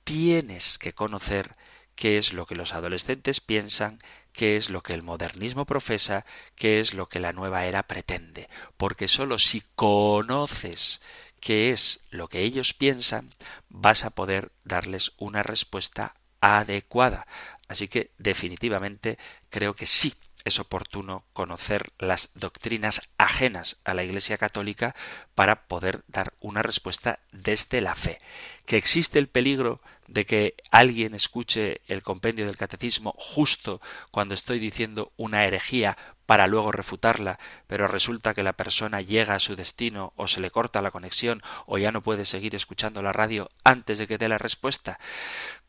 [0.03, 1.55] tienes que conocer
[1.95, 3.99] qué es lo que los adolescentes piensan,
[4.33, 6.25] qué es lo que el modernismo profesa,
[6.55, 11.01] qué es lo que la nueva era pretende, porque sólo si conoces
[11.39, 13.29] qué es lo que ellos piensan,
[13.69, 17.25] vas a poder darles una respuesta adecuada.
[17.67, 19.17] Así que definitivamente
[19.49, 20.13] creo que sí
[20.45, 24.95] es oportuno conocer las doctrinas ajenas a la Iglesia Católica
[25.33, 28.19] para poder dar una respuesta desde la fe.
[28.67, 34.59] Que existe el peligro de que alguien escuche el compendio del catecismo justo cuando estoy
[34.59, 35.97] diciendo una herejía
[36.27, 40.51] para luego refutarla, pero resulta que la persona llega a su destino o se le
[40.51, 44.27] corta la conexión o ya no puede seguir escuchando la radio antes de que dé
[44.27, 44.99] la respuesta.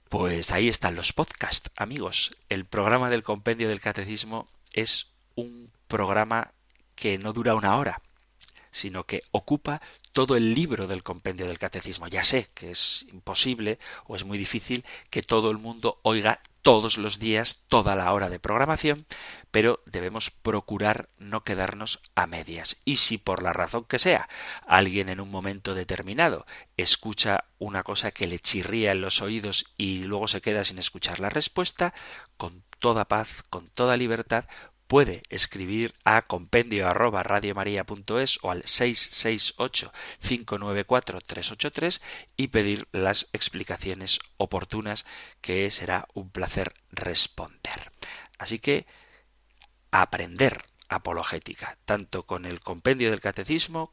[0.09, 2.37] Pues ahí están los podcasts, amigos.
[2.49, 6.53] El programa del compendio del catecismo es un programa
[6.95, 8.01] que no dura una hora,
[8.71, 9.83] sino que ocupa
[10.17, 12.09] todo el libro del compendio del catecismo.
[12.09, 16.97] Ya sé que es imposible o es muy difícil que todo el mundo oiga todos
[16.97, 19.05] los días toda la hora de programación,
[19.51, 22.79] pero debemos procurar no quedarnos a medias.
[22.87, 24.27] Y si por la razón que sea
[24.67, 26.47] alguien en un momento determinado
[26.79, 31.21] escucha una cosa que le chirría en los oídos y luego se queda sin escuchar
[31.21, 31.93] la respuesta,
[32.39, 34.47] con toda paz, con toda libertad,
[34.87, 42.01] puede escribir a compendio arroba radiomaria.es o al 668 594 383
[42.37, 45.05] y pedir las explicaciones oportunas
[45.41, 47.91] que será un placer responder.
[48.39, 48.87] Así que
[49.91, 53.93] aprender apologética, tanto con el compendio del catecismo,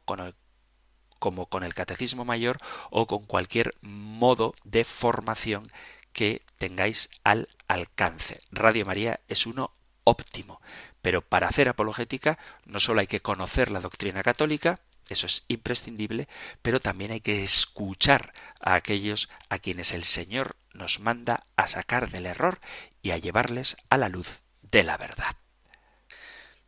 [1.18, 2.58] como con el catecismo mayor
[2.90, 5.72] o con cualquier modo de formación
[6.12, 8.40] que tengáis al alcance.
[8.50, 9.72] Radio María es uno
[10.04, 10.60] óptimo.
[11.02, 16.28] Pero para hacer apologética no solo hay que conocer la doctrina católica, eso es imprescindible,
[16.62, 22.10] pero también hay que escuchar a aquellos a quienes el Señor nos manda a sacar
[22.10, 22.58] del error
[23.02, 25.36] y a llevarles a la luz de la verdad.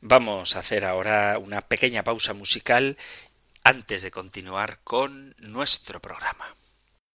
[0.00, 2.98] Vamos a hacer ahora una pequeña pausa musical
[3.64, 6.54] antes de continuar con nuestro programa.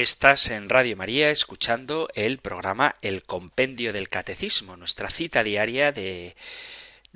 [0.00, 6.36] Estás en Radio María escuchando el programa El Compendio del Catecismo, nuestra cita diaria de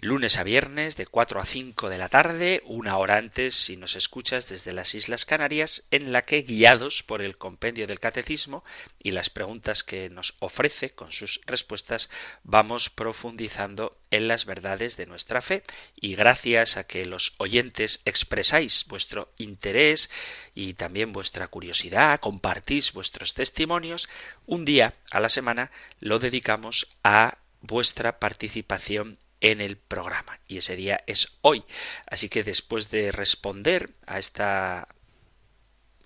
[0.03, 3.95] lunes a viernes de 4 a 5 de la tarde, una hora antes si nos
[3.95, 8.65] escuchas desde las Islas Canarias, en la que guiados por el Compendio del Catecismo
[9.01, 12.11] y las preguntas que nos ofrece con sus respuestas,
[12.43, 15.63] vamos profundizando en las verdades de nuestra fe.
[15.95, 20.11] Y gracias a que los oyentes expresáis vuestro interés
[20.53, 24.09] y también vuestra curiosidad, compartís vuestros testimonios,
[24.47, 30.77] un día a la semana lo dedicamos a vuestra participación en el programa y ese
[30.77, 31.65] día es hoy.
[32.07, 34.89] Así que después de responder a esta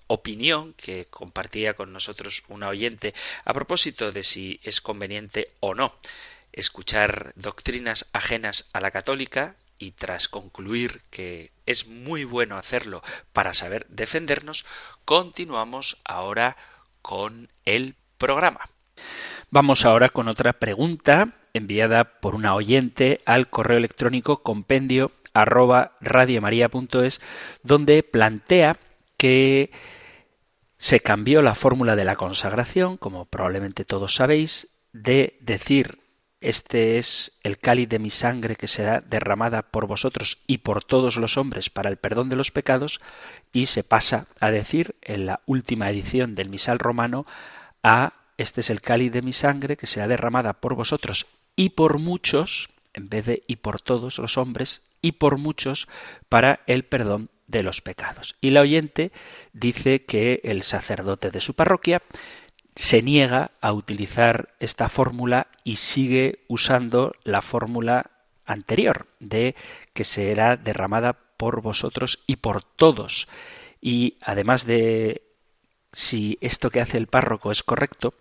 [0.07, 3.13] opinión que compartía con nosotros una oyente
[3.45, 5.93] a propósito de si es conveniente o no
[6.51, 13.53] escuchar doctrinas ajenas a la católica y tras concluir que es muy bueno hacerlo para
[13.53, 14.65] saber defendernos,
[15.05, 16.57] continuamos ahora
[17.03, 18.61] con el programa.
[19.49, 27.21] Vamos ahora con otra pregunta enviada por una oyente al correo electrónico compendio arroba radiomaria.es
[27.63, 28.77] donde plantea
[29.15, 29.71] que
[30.77, 35.99] se cambió la fórmula de la consagración, como probablemente todos sabéis, de decir
[36.41, 41.15] este es el cáliz de mi sangre que será derramada por vosotros y por todos
[41.15, 42.99] los hombres para el perdón de los pecados,
[43.53, 47.25] y se pasa a decir en la última edición del misal romano
[47.81, 51.97] a este es el cáliz de mi sangre que será derramada por vosotros y por
[51.97, 55.87] muchos, en vez de y por todos los hombres, y por muchos
[56.29, 58.35] para el perdón de los pecados.
[58.41, 59.11] Y la oyente
[59.53, 62.01] dice que el sacerdote de su parroquia
[62.75, 68.11] se niega a utilizar esta fórmula y sigue usando la fórmula
[68.45, 69.55] anterior de
[69.93, 73.27] que será derramada por vosotros y por todos.
[73.81, 75.26] Y además de
[75.91, 78.13] si esto que hace el párroco es correcto,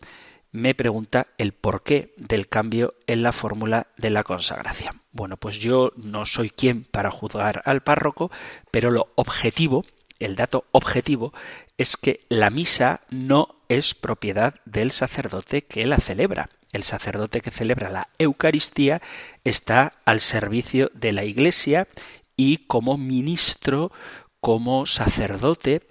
[0.52, 5.02] me pregunta el porqué del cambio en la fórmula de la consagración.
[5.12, 8.30] Bueno, pues yo no soy quien para juzgar al párroco,
[8.70, 9.84] pero lo objetivo,
[10.18, 11.34] el dato objetivo,
[11.76, 16.48] es que la misa no es propiedad del sacerdote que la celebra.
[16.72, 19.02] El sacerdote que celebra la Eucaristía
[19.44, 21.86] está al servicio de la Iglesia
[22.34, 23.92] y como ministro,
[24.40, 25.82] como sacerdote,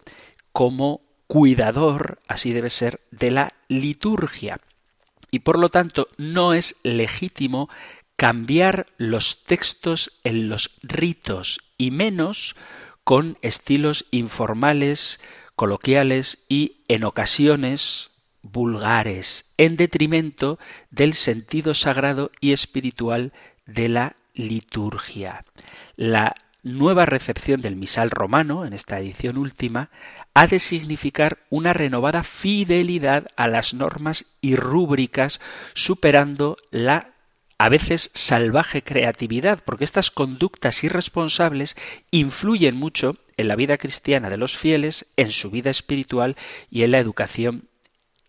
[0.51, 4.59] como cuidador, así debe ser, de la liturgia.
[5.31, 7.69] Y por lo tanto no es legítimo
[8.15, 12.55] cambiar los textos en los ritos y menos
[13.03, 15.19] con estilos informales,
[15.55, 18.09] coloquiales y en ocasiones
[18.41, 20.59] vulgares, en detrimento
[20.91, 23.34] del sentido sagrado y espiritual
[23.65, 25.45] de la liturgia.
[25.95, 29.89] La nueva recepción del misal romano, en esta edición última,
[30.36, 35.39] ha de significar una renovada fidelidad a las normas y rúbricas,
[35.73, 37.13] superando la
[37.57, 41.77] a veces salvaje creatividad, porque estas conductas irresponsables
[42.11, 46.36] influyen mucho en la vida cristiana de los fieles, en su vida espiritual
[46.69, 47.69] y en la educación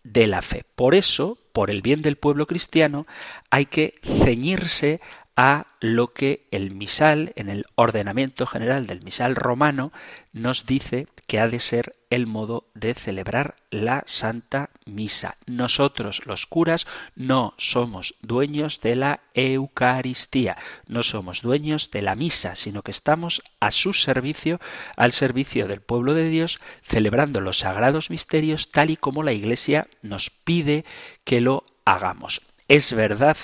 [0.03, 0.63] de la fe.
[0.75, 3.05] Por eso, por el bien del pueblo cristiano,
[3.49, 5.01] hay que ceñirse
[5.37, 9.93] a lo que el misal, en el ordenamiento general del misal romano,
[10.33, 15.35] nos dice que ha de ser el modo de celebrar la Santa Misa.
[15.45, 20.57] Nosotros, los curas, no somos dueños de la Eucaristía,
[20.87, 24.59] no somos dueños de la misa, sino que estamos a su servicio,
[24.95, 29.87] al servicio del pueblo de Dios, celebrando los sagrados misterios tal y como la Iglesia
[30.01, 30.83] nos pide
[31.23, 32.41] que lo hagamos.
[32.67, 33.37] Es verdad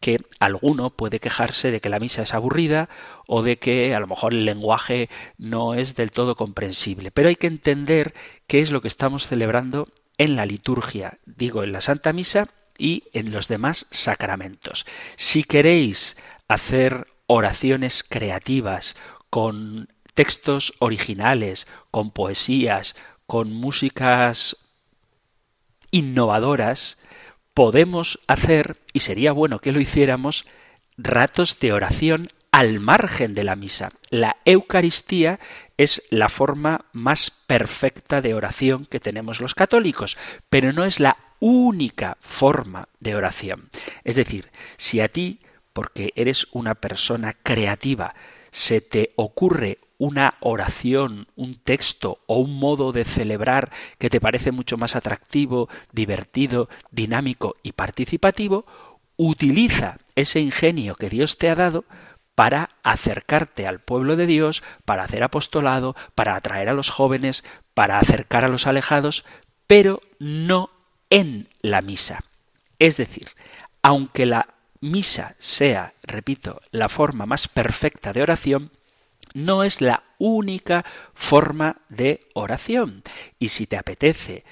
[0.00, 2.88] que alguno puede quejarse de que la misa es aburrida
[3.26, 7.10] o de que a lo mejor el lenguaje no es del todo comprensible.
[7.10, 8.14] Pero hay que entender
[8.46, 9.88] qué es lo que estamos celebrando
[10.18, 14.86] en la liturgia, digo, en la Santa Misa y en los demás sacramentos.
[15.16, 16.16] Si queréis
[16.48, 18.96] hacer oraciones creativas
[19.30, 22.94] con textos originales, con poesías,
[23.26, 24.56] con músicas
[25.90, 26.98] innovadoras,
[27.54, 30.44] podemos hacer, y sería bueno que lo hiciéramos,
[30.96, 33.90] ratos de oración al margen de la misa.
[34.10, 35.40] La Eucaristía
[35.76, 40.16] es la forma más perfecta de oración que tenemos los católicos,
[40.50, 43.70] pero no es la única forma de oración.
[44.04, 45.40] Es decir, si a ti,
[45.72, 48.14] porque eres una persona creativa,
[48.52, 54.52] se te ocurre una oración, un texto o un modo de celebrar que te parece
[54.52, 58.66] mucho más atractivo, divertido, dinámico y participativo,
[59.16, 61.84] utiliza ese ingenio que Dios te ha dado
[62.34, 67.98] para acercarte al pueblo de Dios, para hacer apostolado, para atraer a los jóvenes, para
[67.98, 69.24] acercar a los alejados,
[69.66, 70.70] pero no
[71.10, 72.24] en la misa.
[72.78, 73.28] Es decir,
[73.82, 74.48] aunque la
[74.80, 78.72] misa sea, repito, la forma más perfecta de oración,
[79.34, 83.02] no es la única forma de oración.
[83.38, 84.44] Y si te apetece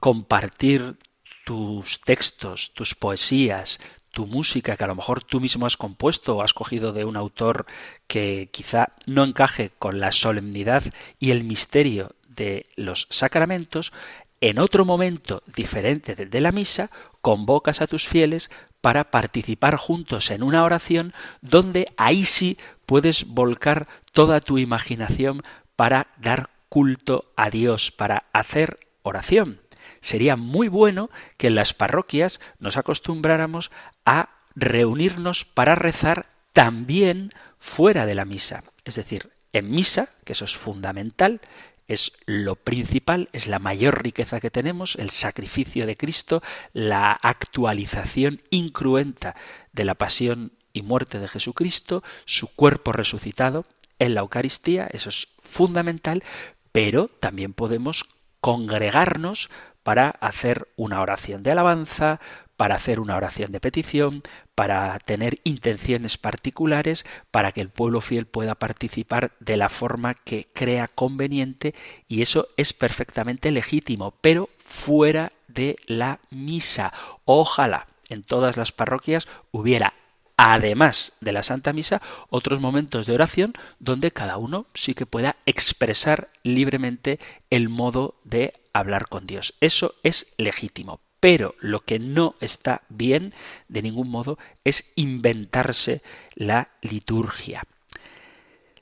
[0.00, 0.96] compartir
[1.44, 3.78] tus textos, tus poesías,
[4.10, 7.16] tu música que a lo mejor tú mismo has compuesto o has cogido de un
[7.16, 7.66] autor
[8.06, 10.82] que quizá no encaje con la solemnidad
[11.20, 13.92] y el misterio de los sacramentos,
[14.40, 16.90] en otro momento diferente de la misa,
[17.20, 18.50] convocas a tus fieles
[18.80, 22.56] para participar juntos en una oración donde ahí sí
[22.86, 25.42] puedes volcar toda tu imaginación
[25.74, 29.60] para dar culto a Dios, para hacer oración.
[30.00, 33.70] Sería muy bueno que en las parroquias nos acostumbráramos
[34.04, 38.64] a reunirnos para rezar también fuera de la misa.
[38.84, 41.40] Es decir, en misa, que eso es fundamental,
[41.88, 48.42] es lo principal, es la mayor riqueza que tenemos, el sacrificio de Cristo, la actualización
[48.50, 49.36] incruenta
[49.72, 53.64] de la pasión y muerte de Jesucristo, su cuerpo resucitado
[53.98, 56.22] en la Eucaristía, eso es fundamental,
[56.70, 58.04] pero también podemos
[58.40, 59.48] congregarnos
[59.82, 62.20] para hacer una oración de alabanza,
[62.56, 64.22] para hacer una oración de petición,
[64.54, 70.48] para tener intenciones particulares, para que el pueblo fiel pueda participar de la forma que
[70.52, 71.74] crea conveniente
[72.08, 76.92] y eso es perfectamente legítimo, pero fuera de la misa.
[77.24, 79.94] Ojalá en todas las parroquias hubiera
[80.36, 85.36] además de la Santa Misa, otros momentos de oración donde cada uno sí que pueda
[85.46, 87.18] expresar libremente
[87.50, 89.54] el modo de hablar con Dios.
[89.60, 91.00] Eso es legítimo.
[91.18, 93.32] Pero lo que no está bien
[93.68, 96.02] de ningún modo es inventarse
[96.34, 97.64] la liturgia.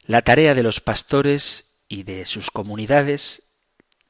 [0.05, 3.45] La tarea de los pastores y de sus comunidades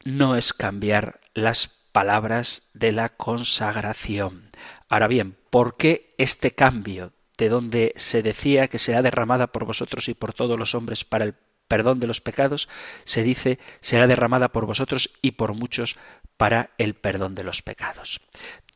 [0.05, 4.51] no es cambiar las palabras de la consagración.
[4.89, 10.09] Ahora bien, ¿por qué este cambio de donde se decía que será derramada por vosotros
[10.09, 11.35] y por todos los hombres para el
[11.69, 12.69] perdón de los pecados,
[13.05, 15.97] se dice será derramada por vosotros y por muchos
[16.37, 18.21] para el perdón de los pecados.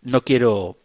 [0.03, 0.79] No quiero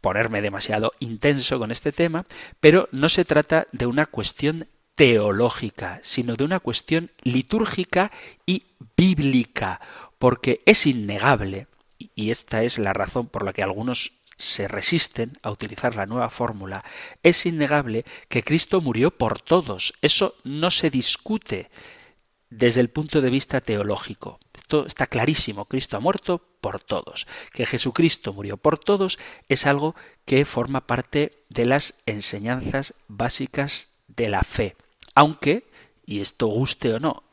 [0.00, 2.26] ponerme demasiado intenso con este tema,
[2.60, 8.10] pero no se trata de una cuestión teológica, sino de una cuestión litúrgica
[8.46, 8.64] y
[8.96, 9.80] bíblica,
[10.18, 15.50] porque es innegable, y esta es la razón por la que algunos se resisten a
[15.50, 16.84] utilizar la nueva fórmula,
[17.22, 19.94] es innegable que Cristo murió por todos.
[20.00, 21.70] Eso no se discute
[22.50, 24.38] desde el punto de vista teológico.
[24.54, 25.66] Esto está clarísimo.
[25.66, 27.26] Cristo ha muerto por todos.
[27.52, 29.18] Que Jesucristo murió por todos
[29.48, 34.76] es algo que forma parte de las enseñanzas básicas de la fe.
[35.14, 35.68] Aunque,
[36.06, 37.24] y esto guste o no,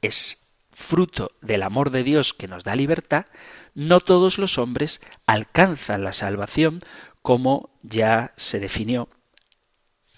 [0.00, 0.43] es
[0.74, 3.26] fruto del amor de Dios que nos da libertad,
[3.74, 6.80] no todos los hombres alcanzan la salvación
[7.22, 9.08] como ya se definió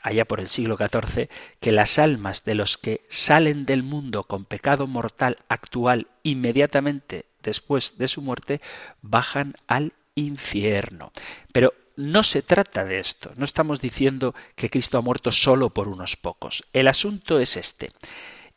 [0.07, 1.29] allá por el siglo XIV,
[1.59, 7.99] que las almas de los que salen del mundo con pecado mortal actual inmediatamente después
[7.99, 8.61] de su muerte
[9.03, 11.11] bajan al infierno.
[11.53, 15.89] Pero no se trata de esto, no estamos diciendo que Cristo ha muerto solo por
[15.89, 16.65] unos pocos.
[16.73, 17.91] El asunto es este.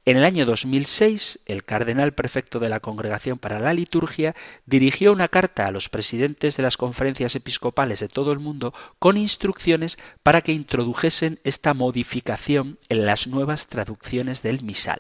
[0.09, 4.35] En el año 2006, el cardenal prefecto de la Congregación para la Liturgia
[4.65, 9.17] dirigió una carta a los presidentes de las conferencias episcopales de todo el mundo con
[9.17, 14.99] instrucciones para que introdujesen esta modificación en las nuevas traducciones del misal.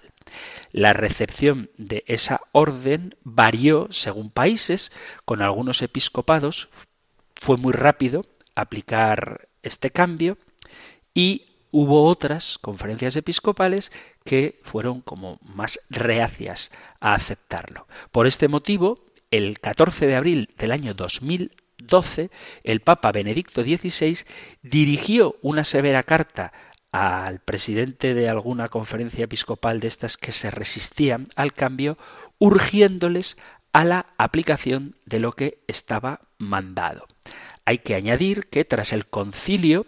[0.71, 4.91] La recepción de esa orden varió según países,
[5.25, 6.69] con algunos episcopados
[7.41, 10.37] fue muy rápido aplicar este cambio
[11.15, 13.91] y Hubo otras conferencias episcopales
[14.23, 17.87] que fueron como más reacias a aceptarlo.
[18.11, 18.97] Por este motivo,
[19.29, 22.31] el 14 de abril del año 2012,
[22.63, 24.25] el Papa Benedicto XVI
[24.63, 26.51] dirigió una severa carta
[26.91, 31.99] al presidente de alguna conferencia episcopal de estas que se resistían al cambio,
[32.39, 33.37] urgiéndoles
[33.73, 37.07] a la aplicación de lo que estaba mandado.
[37.65, 39.85] Hay que añadir que tras el concilio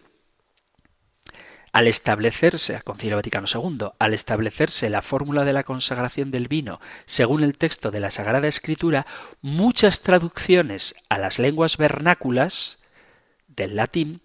[1.74, 6.82] Al establecerse, a Concilio Vaticano II, al establecerse la fórmula de la consagración del vino
[7.06, 9.06] según el texto de la Sagrada Escritura,
[9.42, 12.80] muchas traducciones a las lenguas vernáculas
[13.48, 14.22] del latín,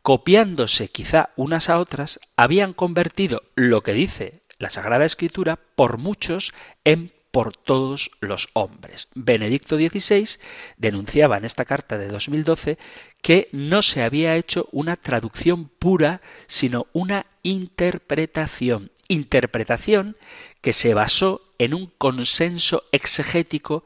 [0.00, 6.54] copiándose quizá unas a otras, habían convertido lo que dice la Sagrada Escritura por muchos
[6.84, 9.08] en por todos los hombres.
[9.14, 10.38] Benedicto XVI
[10.78, 12.78] denunciaba en esta carta de 2012
[13.20, 18.90] que no se había hecho una traducción pura, sino una interpretación.
[19.08, 20.16] Interpretación
[20.62, 23.84] que se basó en un consenso exegético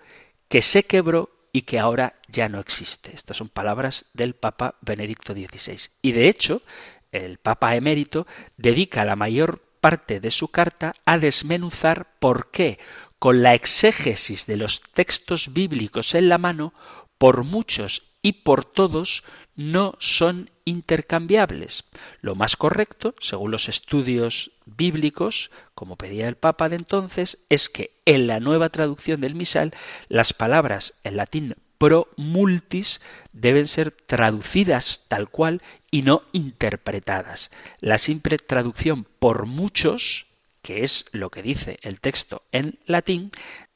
[0.49, 3.11] que se quebró y que ahora ya no existe.
[3.13, 5.91] Estas son palabras del Papa Benedicto XVI.
[6.03, 6.63] Y de hecho,
[7.11, 12.79] el Papa emérito dedica la mayor parte de su carta a desmenuzar por qué
[13.21, 16.73] con la exégesis de los textos bíblicos en la mano,
[17.19, 19.23] por muchos y por todos
[19.55, 21.85] no son intercambiables.
[22.23, 27.91] Lo más correcto, según los estudios bíblicos, como pedía el Papa de entonces, es que
[28.07, 29.75] en la nueva traducción del misal
[30.09, 33.03] las palabras en latín pro multis
[33.33, 35.61] deben ser traducidas tal cual
[35.91, 37.51] y no interpretadas.
[37.81, 40.27] La simple traducción por muchos
[40.63, 43.33] que es lo que dice el texto en latín,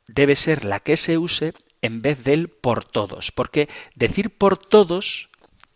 [0.07, 5.28] debe ser la que se use en vez del por todos, porque decir por todos,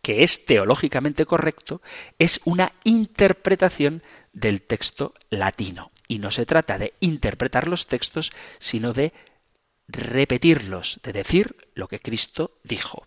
[0.03, 1.83] que es teológicamente correcto,
[2.19, 4.03] es una interpretación
[4.33, 5.91] del texto latino.
[6.07, 9.13] Y no se trata de interpretar los textos, sino de
[9.87, 13.07] repetirlos, de decir lo que Cristo dijo.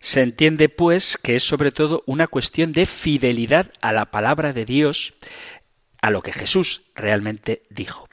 [0.00, 4.64] Se entiende, pues, que es sobre todo una cuestión de fidelidad a la palabra de
[4.64, 5.14] Dios
[6.04, 8.10] a lo que Jesús realmente dijo.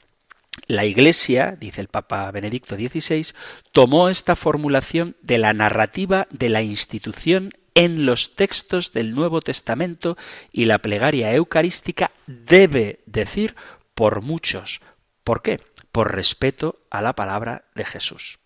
[0.66, 3.34] La Iglesia, dice el Papa Benedicto XVI,
[3.70, 10.16] tomó esta formulación de la narrativa de la institución en los textos del Nuevo Testamento
[10.52, 13.56] y la plegaria eucarística debe decir
[13.94, 14.80] por muchos.
[15.22, 15.60] ¿Por qué?
[15.92, 18.38] Por respeto a la palabra de Jesús.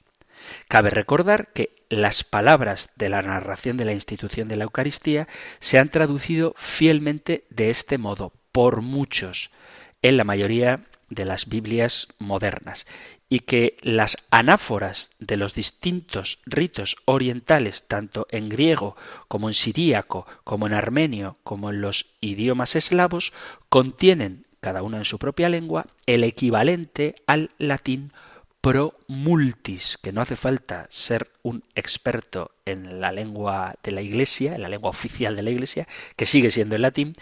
[0.67, 5.29] Cabe recordar que las palabras de la narración de la institución de la Eucaristía
[5.61, 9.51] se han traducido fielmente de este modo, por muchos
[10.01, 12.87] en la mayoría de las Biblias modernas
[13.29, 18.97] y que las anáforas de los distintos ritos orientales, tanto en griego
[19.29, 23.35] como en siríaco, como en armenio, como en los idiomas eslavos,
[23.69, 28.11] contienen, cada una en su propia lengua, el equivalente al latín
[28.63, 34.57] pro multis, que no hace falta ser un experto en la lengua de la Iglesia,
[34.57, 35.87] en la lengua oficial de la Iglesia,
[36.17, 37.13] que sigue siendo el latín,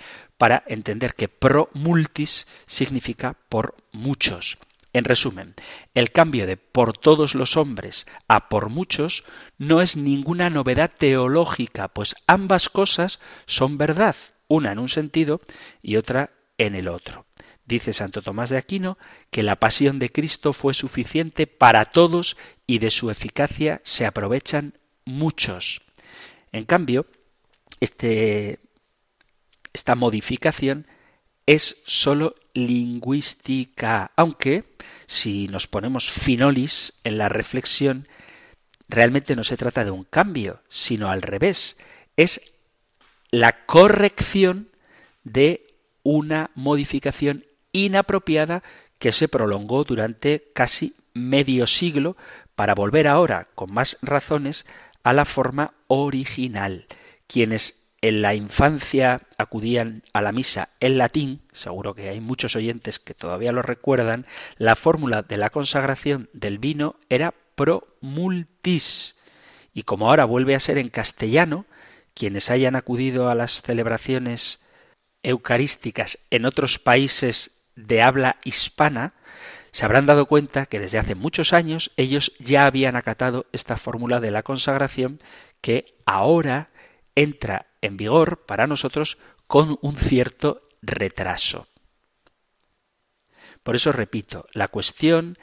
[0.45, 4.59] para entender que pro multis significa por muchos.
[4.93, 5.55] En resumen,
[5.95, 9.25] el cambio de por todos los hombres a por muchos
[9.57, 14.17] no es ninguna novedad teológica, pues ambas cosas son verdad,
[14.47, 15.41] una en un sentido
[15.81, 17.25] y otra en el otro.
[17.65, 18.99] Dice Santo Tomás de Aquino
[19.31, 22.37] que la pasión de Cristo fue suficiente para todos
[22.67, 24.75] y de su eficacia se aprovechan
[25.07, 25.81] muchos.
[26.53, 27.07] En cambio,
[27.81, 28.59] este,
[29.75, 30.87] esta modificación
[31.47, 34.65] es sólo lingüística, aunque
[35.07, 38.09] si nos ponemos finolis en la reflexión,
[38.89, 41.77] realmente no se trata de un cambio, sino al revés,
[42.17, 42.41] es
[43.31, 44.71] la corrección
[45.25, 45.67] de
[46.03, 48.63] una modificación inapropiada
[48.99, 52.17] que se prolongó durante casi medio siglo
[52.55, 54.65] para volver ahora, con más razones,
[55.03, 56.87] a la forma original.
[57.27, 62.99] Quienes en la infancia acudían a la misa en latín, seguro que hay muchos oyentes
[62.99, 64.27] que todavía lo recuerdan,
[64.59, 69.17] la fórmula de la consagración del vino era pro multis.
[69.73, 71.65] Y como ahora vuelve a ser en castellano,
[72.13, 74.61] quienes hayan acudido a las celebraciones
[75.23, 79.15] eucarísticas en otros países de habla hispana
[79.73, 84.21] se habrán dado cuenta que desde hace muchos años ellos ya habían acatado esta fórmula
[84.21, 85.21] de la consagración
[85.63, 86.69] que ahora
[87.15, 91.67] entra en vigor para nosotros con un cierto retraso.
[93.63, 95.39] Por eso repito, la cuestión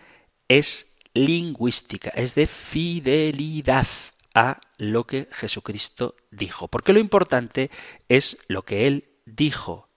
[0.47, 3.87] es lingüística, es de fidelidad
[4.33, 7.69] a lo que Jesucristo dijo, porque lo importante
[8.07, 9.89] es lo que Él dijo,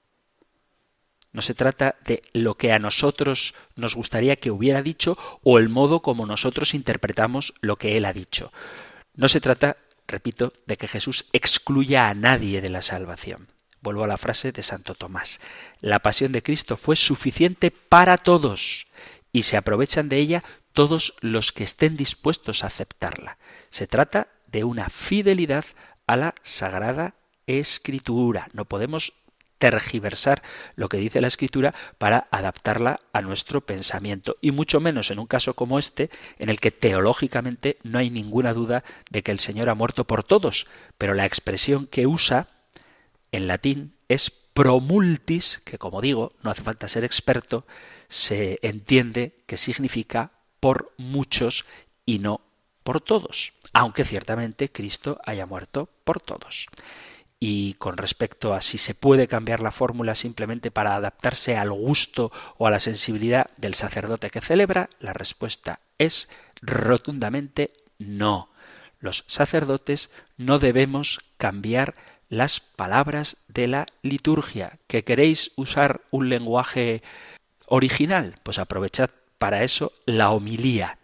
[1.35, 5.69] no se trata de lo que a nosotros nos gustaría que hubiera dicho o el
[5.69, 8.53] modo como nosotros interpretamos lo que Él ha dicho.
[9.17, 9.77] No se trata,
[10.07, 13.49] repito, de que Jesús excluya a nadie de la salvación.
[13.81, 15.41] Vuelvo a la frase de Santo Tomás.
[15.81, 18.87] La pasión de Cristo fue suficiente para todos
[19.33, 20.43] y se aprovechan de ella
[20.73, 23.37] todos los que estén dispuestos a aceptarla.
[23.71, 25.65] Se trata de una fidelidad
[26.07, 27.15] a la Sagrada
[27.47, 28.49] Escritura.
[28.53, 29.13] No podemos
[29.59, 30.43] tergiversar
[30.77, 35.27] lo que dice la escritura para adaptarla a nuestro pensamiento y mucho menos en un
[35.27, 39.69] caso como este en el que teológicamente no hay ninguna duda de que el Señor
[39.69, 40.67] ha muerto por todos,
[40.99, 42.49] pero la expresión que usa
[43.33, 47.67] en latín es promultis, que como digo, no hace falta ser experto,
[48.09, 50.31] se entiende que significa
[50.61, 51.65] por muchos
[52.07, 52.41] y no
[52.85, 56.69] por todos, aunque ciertamente Cristo haya muerto por todos.
[57.47, 62.33] Y con respecto a si se puede cambiar la fórmula simplemente para adaptarse al gusto
[62.57, 66.31] o a la sensibilidad del sacerdote que celebra, la respuesta es
[66.63, 68.49] rotundamente no.
[68.99, 71.95] Los sacerdotes no debemos cambiar
[72.31, 74.79] las palabras de la liturgia.
[74.87, 77.03] ¿Que queréis usar un lenguaje
[77.67, 78.37] original?
[78.43, 80.97] Pues aprovechad para eso la homilía.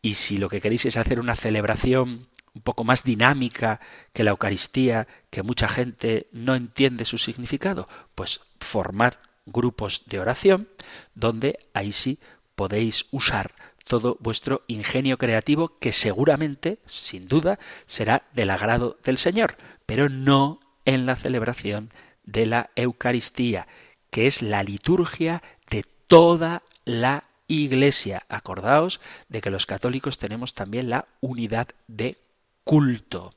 [0.00, 3.80] Y si lo que queréis es hacer una celebración un poco más dinámica
[4.14, 9.12] que la Eucaristía, que mucha gente no entiende su significado, pues formad
[9.44, 10.68] grupos de oración
[11.14, 12.18] donde ahí sí
[12.54, 13.54] podéis usar
[13.84, 20.58] todo vuestro ingenio creativo que seguramente, sin duda, será del agrado del Señor, pero no
[20.86, 21.92] en la celebración
[22.24, 23.68] de la Eucaristía,
[24.10, 28.24] que es la liturgia de toda la Iglesia.
[28.28, 32.16] Acordaos de que los católicos tenemos también la unidad de
[32.66, 33.32] culto.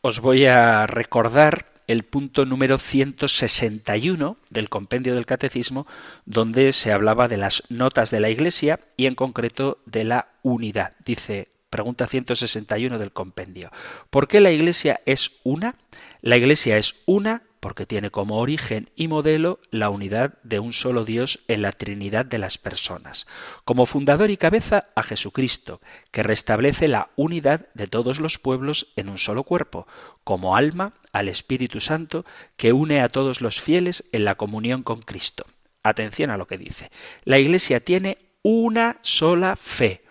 [0.00, 5.88] Os voy a recordar el punto número 161 del compendio del catecismo,
[6.24, 10.92] donde se hablaba de las notas de la Iglesia y en concreto de la unidad.
[11.04, 13.72] Dice, pregunta 161 del compendio,
[14.08, 15.74] ¿por qué la Iglesia es una?
[16.20, 21.04] La Iglesia es una porque tiene como origen y modelo la unidad de un solo
[21.04, 23.26] Dios en la Trinidad de las personas,
[23.64, 25.80] como fundador y cabeza a Jesucristo,
[26.10, 29.86] que restablece la unidad de todos los pueblos en un solo cuerpo,
[30.24, 32.24] como alma al Espíritu Santo,
[32.56, 35.44] que une a todos los fieles en la comunión con Cristo.
[35.82, 36.90] Atención a lo que dice.
[37.24, 40.02] La Iglesia tiene una sola fe,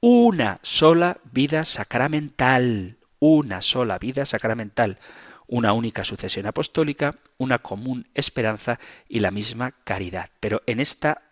[0.00, 4.98] una sola vida sacramental, una sola vida sacramental
[5.48, 8.78] una única sucesión apostólica, una común esperanza
[9.08, 10.30] y la misma caridad.
[10.40, 11.22] Pero en esta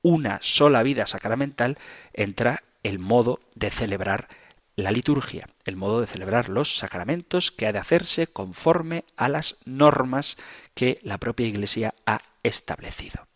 [0.00, 1.76] una sola vida sacramental
[2.12, 4.28] entra el modo de celebrar
[4.76, 9.56] la liturgia, el modo de celebrar los sacramentos que ha de hacerse conforme a las
[9.64, 10.36] normas
[10.74, 13.27] que la propia Iglesia ha establecido.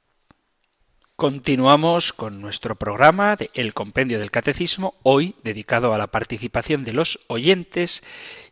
[1.23, 6.93] Continuamos con nuestro programa de El Compendio del Catecismo, hoy dedicado a la participación de
[6.93, 8.03] los oyentes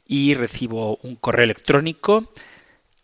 [0.07, 2.33] y recibo un correo electrónico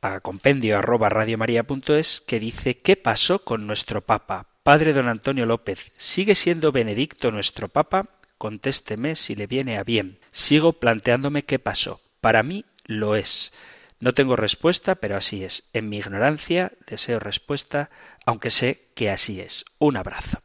[0.03, 4.47] a compendio arroba que dice ¿Qué pasó con nuestro Papa?
[4.63, 8.11] Padre don Antonio López, ¿sigue siendo Benedicto nuestro Papa?
[8.39, 10.21] Contésteme si le viene a bien.
[10.31, 12.01] Sigo planteándome qué pasó.
[12.21, 13.53] Para mí lo es.
[13.99, 15.65] No tengo respuesta, pero así es.
[15.73, 17.91] En mi ignorancia deseo respuesta,
[18.25, 19.65] aunque sé que así es.
[19.79, 20.43] Un abrazo.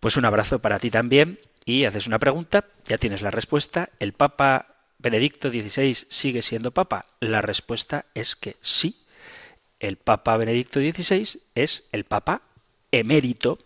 [0.00, 3.90] Pues un abrazo para ti también y haces una pregunta, ya tienes la respuesta.
[3.98, 7.06] El Papa ¿Benedicto XVI sigue siendo papa?
[7.18, 9.00] La respuesta es que sí.
[9.80, 12.42] El Papa Benedicto XVI es el Papa
[12.92, 13.58] emérito.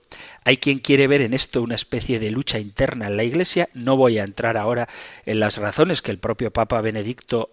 [0.44, 3.68] Hay quien quiere ver en esto una especie de lucha interna en la Iglesia.
[3.74, 4.88] No voy a entrar ahora
[5.26, 7.50] en las razones que el propio Papa Benedicto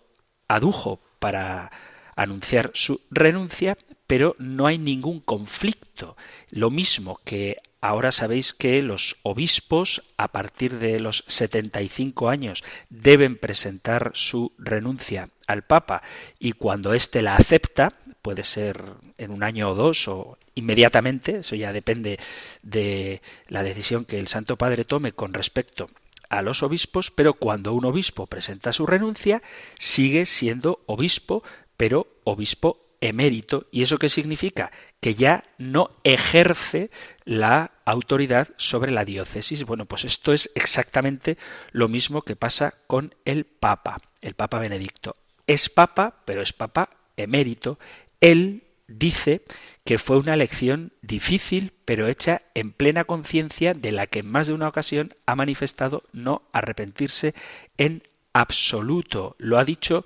[0.47, 1.71] adujo para
[2.17, 6.17] anunciar su renuncia, pero no hay ningún conflicto.
[6.51, 13.35] Lo mismo que Ahora sabéis que los obispos, a partir de los 75 años, deben
[13.35, 16.01] presentar su renuncia al Papa
[16.39, 18.81] y cuando éste la acepta, puede ser
[19.17, 22.19] en un año o dos o inmediatamente, eso ya depende
[22.61, 25.89] de la decisión que el Santo Padre tome con respecto
[26.29, 29.41] a los obispos, pero cuando un obispo presenta su renuncia,
[29.77, 31.43] sigue siendo obispo,
[31.77, 33.65] pero obispo emérito.
[33.71, 34.71] ¿Y eso qué significa?
[35.01, 36.89] Que ya no ejerce
[37.25, 39.63] la autoridad sobre la diócesis.
[39.63, 41.37] Bueno, pues esto es exactamente
[41.71, 45.17] lo mismo que pasa con el Papa, el Papa Benedicto.
[45.47, 47.77] Es Papa, pero es Papa emérito.
[48.21, 49.43] Él dice
[49.85, 54.47] que fue una elección difícil, pero hecha en plena conciencia de la que en más
[54.47, 57.33] de una ocasión ha manifestado no arrepentirse
[57.77, 58.03] en
[58.33, 59.35] absoluto.
[59.39, 60.05] Lo ha dicho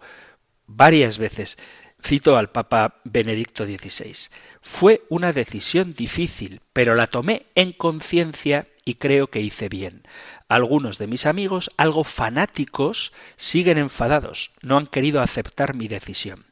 [0.66, 1.58] varias veces.
[2.04, 4.30] Cito al Papa Benedicto XVI.
[4.62, 10.04] Fue una decisión difícil, pero la tomé en conciencia y creo que hice bien.
[10.48, 16.46] Algunos de mis amigos, algo fanáticos, siguen enfadados, no han querido aceptar mi decisión.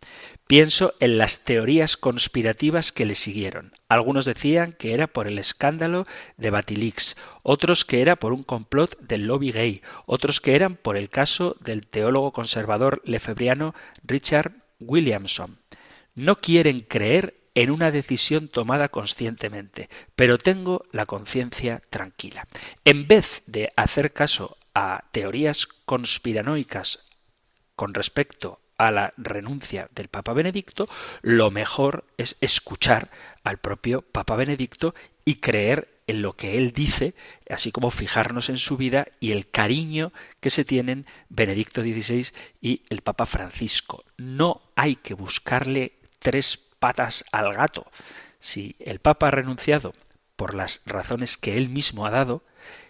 [0.47, 3.73] Pienso en las teorías conspirativas que le siguieron.
[3.89, 6.05] Algunos decían que era por el escándalo
[6.37, 10.97] de Batilix, otros que era por un complot del lobby gay, otros que eran por
[10.97, 13.73] el caso del teólogo conservador lefebriano
[14.03, 15.57] Richard Williamson.
[16.13, 22.47] No quieren creer en una decisión tomada conscientemente, pero tengo la conciencia tranquila.
[22.83, 26.99] En vez de hacer caso a teorías conspiranoicas
[27.75, 30.88] con respecto a la renuncia del Papa Benedicto,
[31.21, 33.09] lo mejor es escuchar
[33.43, 37.15] al propio Papa Benedicto y creer en lo que él dice,
[37.49, 42.28] así como fijarnos en su vida y el cariño que se tienen Benedicto XVI
[42.61, 44.05] y el Papa Francisco.
[44.17, 47.88] No hay que buscarle tres patas al gato.
[48.39, 49.93] Si el Papa ha renunciado
[50.36, 52.43] por las razones que él mismo ha dado,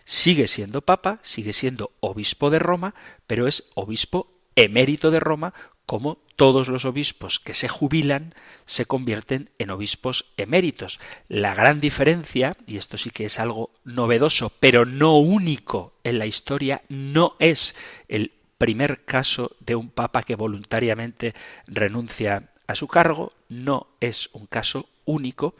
[0.04, 2.96] sigue siendo Papa, sigue siendo obispo de Roma,
[3.28, 5.54] pero es obispo emérito de Roma
[5.86, 8.34] como todos los obispos que se jubilan
[8.66, 11.00] se convierten en obispos eméritos.
[11.30, 16.26] La gran diferencia, y esto sí que es algo novedoso, pero no único en la
[16.26, 17.76] historia, no es
[18.08, 21.34] el primer caso de un papa que voluntariamente
[21.68, 25.56] renuncia a su cargo, no es un caso único,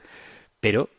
[0.60, 0.90] pero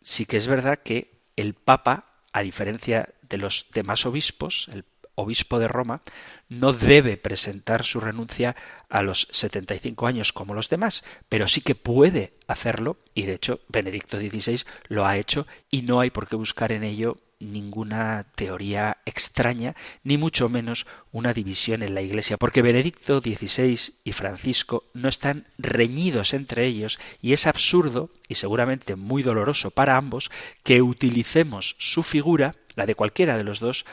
[0.00, 4.84] sí que es verdad que el papa, a diferencia de los demás obispos, el
[5.14, 6.02] obispo de Roma,
[6.48, 8.56] no debe presentar su renuncia
[8.88, 13.60] a los 75 años como los demás, pero sí que puede hacerlo, y de hecho
[13.68, 18.98] Benedicto XVI lo ha hecho, y no hay por qué buscar en ello ninguna teoría
[19.04, 25.08] extraña, ni mucho menos una división en la Iglesia, porque Benedicto XVI y Francisco no
[25.08, 30.30] están reñidos entre ellos y es absurdo y seguramente muy doloroso para ambos
[30.62, 33.84] que utilicemos su figura, la de cualquiera de los dos,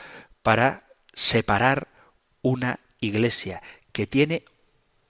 [0.42, 1.88] para separar
[2.42, 4.44] una iglesia que tiene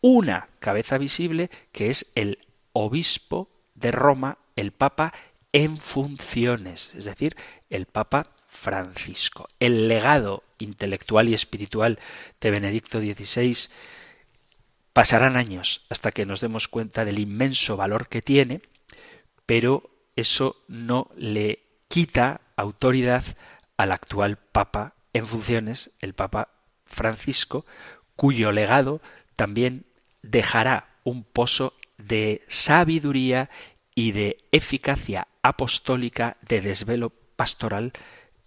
[0.00, 2.38] una cabeza visible que es el
[2.72, 5.12] obispo de Roma, el Papa
[5.52, 7.36] en funciones, es decir,
[7.68, 9.48] el Papa Francisco.
[9.58, 11.98] El legado intelectual y espiritual
[12.40, 13.56] de Benedicto XVI
[14.92, 18.62] pasarán años hasta que nos demos cuenta del inmenso valor que tiene,
[19.46, 23.24] pero eso no le quita autoridad
[23.76, 26.48] al actual Papa en funciones, el Papa
[26.84, 27.66] Francisco,
[28.16, 29.00] cuyo legado
[29.36, 29.86] también
[30.22, 33.50] dejará un pozo de sabiduría
[33.94, 37.92] y de eficacia apostólica de desvelo pastoral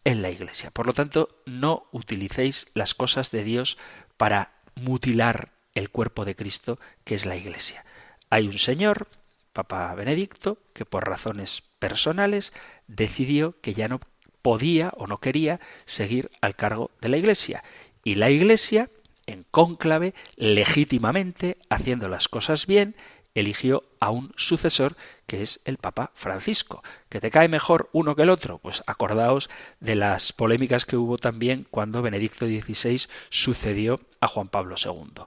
[0.03, 0.71] en la Iglesia.
[0.71, 3.77] Por lo tanto, no utilicéis las cosas de Dios
[4.17, 7.83] para mutilar el cuerpo de Cristo, que es la Iglesia.
[8.29, 9.07] Hay un señor,
[9.53, 12.53] Papa Benedicto, que por razones personales
[12.87, 13.99] decidió que ya no
[14.43, 17.63] podía o no quería seguir al cargo de la Iglesia.
[18.03, 18.91] Y la Iglesia,
[19.25, 22.95] en cónclave, legítimamente, haciendo las cosas bien,
[23.33, 26.83] eligió a un sucesor que es el Papa Francisco.
[27.09, 28.59] ¿Que te cae mejor uno que el otro?
[28.59, 34.75] Pues acordaos de las polémicas que hubo también cuando Benedicto XVI sucedió a Juan Pablo
[34.83, 35.23] II.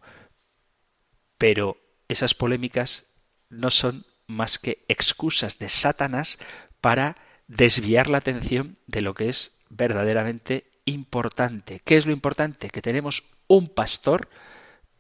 [1.39, 3.07] Pero esas polémicas
[3.49, 6.39] no son más que excusas de Satanás
[6.81, 7.17] para
[7.49, 11.81] desviar la atención de lo que es verdaderamente importante.
[11.85, 12.71] ¿Qué es lo importante?
[12.71, 14.29] Que tenemos un pastor,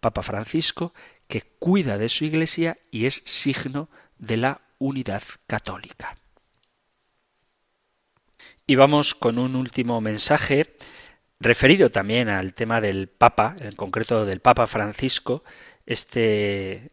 [0.00, 0.92] Papa Francisco,
[1.28, 3.88] que cuida de su iglesia y es signo
[4.18, 6.16] de la unidad católica.
[8.66, 10.76] Y vamos con un último mensaje
[11.38, 15.44] referido también al tema del Papa, en concreto del Papa Francisco,
[15.86, 16.90] este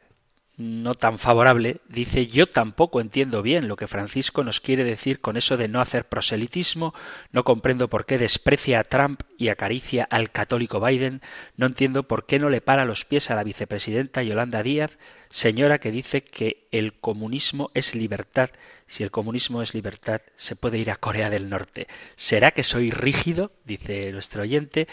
[0.55, 5.35] no tan favorable, dice yo tampoco entiendo bien lo que Francisco nos quiere decir con
[5.35, 6.93] eso de no hacer proselitismo,
[7.31, 11.21] no comprendo por qué desprecia a Trump y acaricia al católico Biden,
[11.57, 14.91] no entiendo por qué no le para los pies a la vicepresidenta Yolanda Díaz,
[15.29, 18.51] señora que dice que el comunismo es libertad,
[18.85, 21.87] si el comunismo es libertad se puede ir a Corea del Norte.
[22.15, 23.51] ¿Será que soy rígido?
[23.65, 24.87] dice nuestro oyente.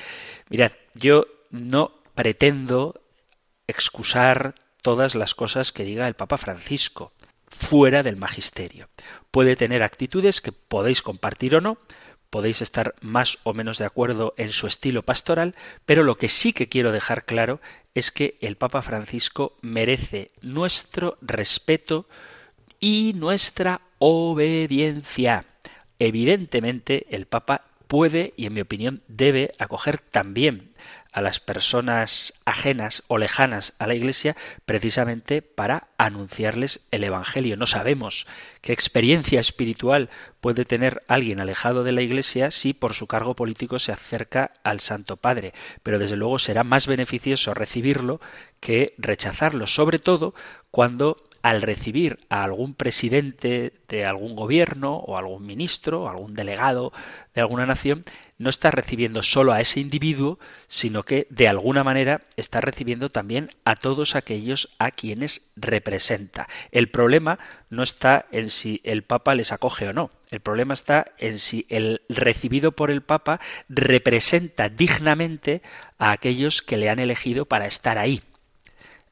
[0.48, 3.02] Mirad, yo no pretendo
[3.66, 7.12] excusar todas las cosas que diga el Papa Francisco,
[7.47, 8.89] fuera del magisterio.
[9.31, 11.78] Puede tener actitudes que podéis compartir o no,
[12.31, 15.55] podéis estar más o menos de acuerdo en su estilo pastoral,
[15.85, 17.61] pero lo que sí que quiero dejar claro
[17.95, 22.07] es que el Papa Francisco merece nuestro respeto
[22.78, 25.45] y nuestra obediencia.
[25.99, 30.70] Evidentemente, el Papa puede y en mi opinión debe acoger también
[31.11, 37.57] a las personas ajenas o lejanas a la Iglesia precisamente para anunciarles el Evangelio.
[37.57, 38.28] No sabemos
[38.61, 40.09] qué experiencia espiritual
[40.41, 44.78] puede tener alguien alejado de la Iglesia si por su cargo político se acerca al
[44.78, 48.20] Santo Padre, pero desde luego será más beneficioso recibirlo
[48.61, 50.32] que rechazarlo, sobre todo
[50.70, 56.93] cuando al recibir a algún presidente de algún gobierno o algún ministro o algún delegado
[57.34, 58.05] de alguna nación,
[58.38, 63.51] no está recibiendo solo a ese individuo, sino que de alguna manera está recibiendo también
[63.64, 66.49] a todos aquellos a quienes representa.
[66.72, 67.38] El problema
[67.68, 70.11] no está en si el Papa les acoge o no.
[70.30, 75.61] El problema está en si el recibido por el Papa representa dignamente
[75.99, 78.22] a aquellos que le han elegido para estar ahí.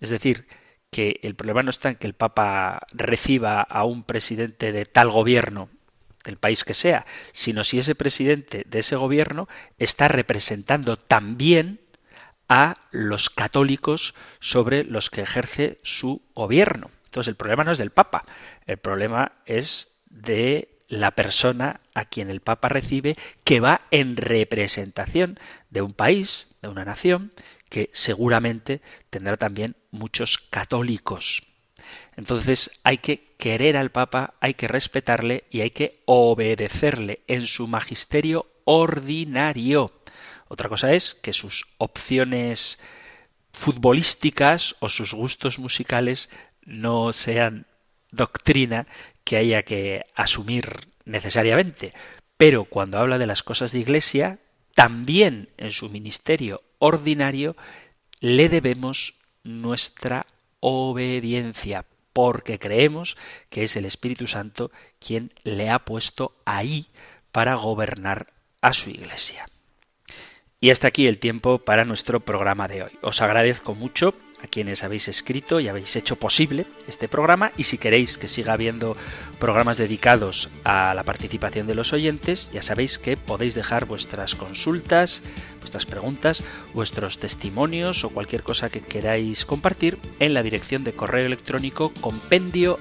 [0.01, 0.47] Es decir,
[0.91, 5.11] que el problema no está en que el Papa reciba a un presidente de tal
[5.11, 5.69] gobierno
[6.25, 11.81] del país que sea, sino si ese presidente de ese gobierno está representando también
[12.49, 16.91] a los católicos sobre los que ejerce su gobierno.
[17.05, 18.25] Entonces el problema no es del Papa,
[18.67, 25.39] el problema es de la persona a quien el Papa recibe que va en representación
[25.71, 27.33] de un país, de una nación,
[27.69, 31.43] que seguramente tendrá también muchos católicos.
[32.17, 37.67] Entonces hay que querer al Papa, hay que respetarle y hay que obedecerle en su
[37.67, 39.93] magisterio ordinario.
[40.49, 42.79] Otra cosa es que sus opciones
[43.53, 46.31] futbolísticas o sus gustos musicales
[46.63, 47.67] no sean
[48.11, 48.87] doctrina
[49.25, 51.93] que haya que asumir necesariamente.
[52.37, 54.39] Pero cuando habla de las cosas de iglesia,
[54.79, 57.57] también en su ministerio ordinario
[58.21, 60.25] le debemos nuestra
[60.61, 63.17] obediencia, porque creemos
[63.51, 64.71] que es el Espíritu Santo
[65.01, 66.87] quien le ha puesto ahí
[67.33, 68.29] para gobernar
[68.61, 69.49] a su iglesia.
[70.61, 72.93] Y hasta aquí el tiempo para nuestro programa de hoy.
[73.03, 77.53] Os agradezco mucho a quienes habéis escrito y habéis hecho posible este programa.
[77.57, 78.97] Y si queréis que siga habiendo
[79.39, 85.23] programas dedicados a la participación de los oyentes, ya sabéis que podéis dejar vuestras consultas,
[85.61, 86.43] vuestras preguntas,
[86.75, 92.79] vuestros testimonios o cualquier cosa que queráis compartir en la dirección de correo electrónico compendio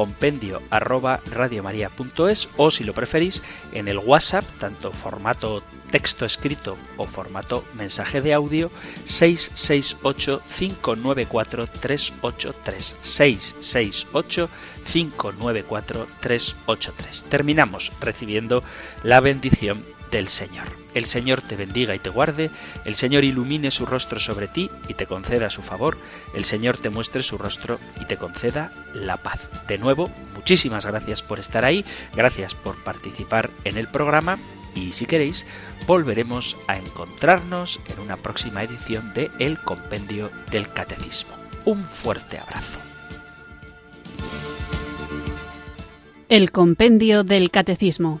[0.00, 3.42] compendio arroba radiomaria.es o si lo preferís
[3.74, 8.70] en el WhatsApp, tanto formato texto escrito o formato mensaje de audio
[9.04, 14.48] 668 594 383 668
[14.90, 17.24] 594 383.
[17.24, 18.64] Terminamos recibiendo
[19.02, 20.66] la bendición del Señor.
[20.94, 22.50] El Señor te bendiga y te guarde,
[22.84, 25.96] el Señor ilumine su rostro sobre ti y te conceda su favor,
[26.34, 29.48] el Señor te muestre su rostro y te conceda la paz.
[29.68, 31.84] De nuevo, muchísimas gracias por estar ahí,
[32.14, 34.38] gracias por participar en el programa
[34.74, 35.46] y si queréis,
[35.86, 41.34] volveremos a encontrarnos en una próxima edición de El Compendio del Catecismo.
[41.64, 42.78] Un fuerte abrazo.
[46.28, 48.20] El Compendio del Catecismo.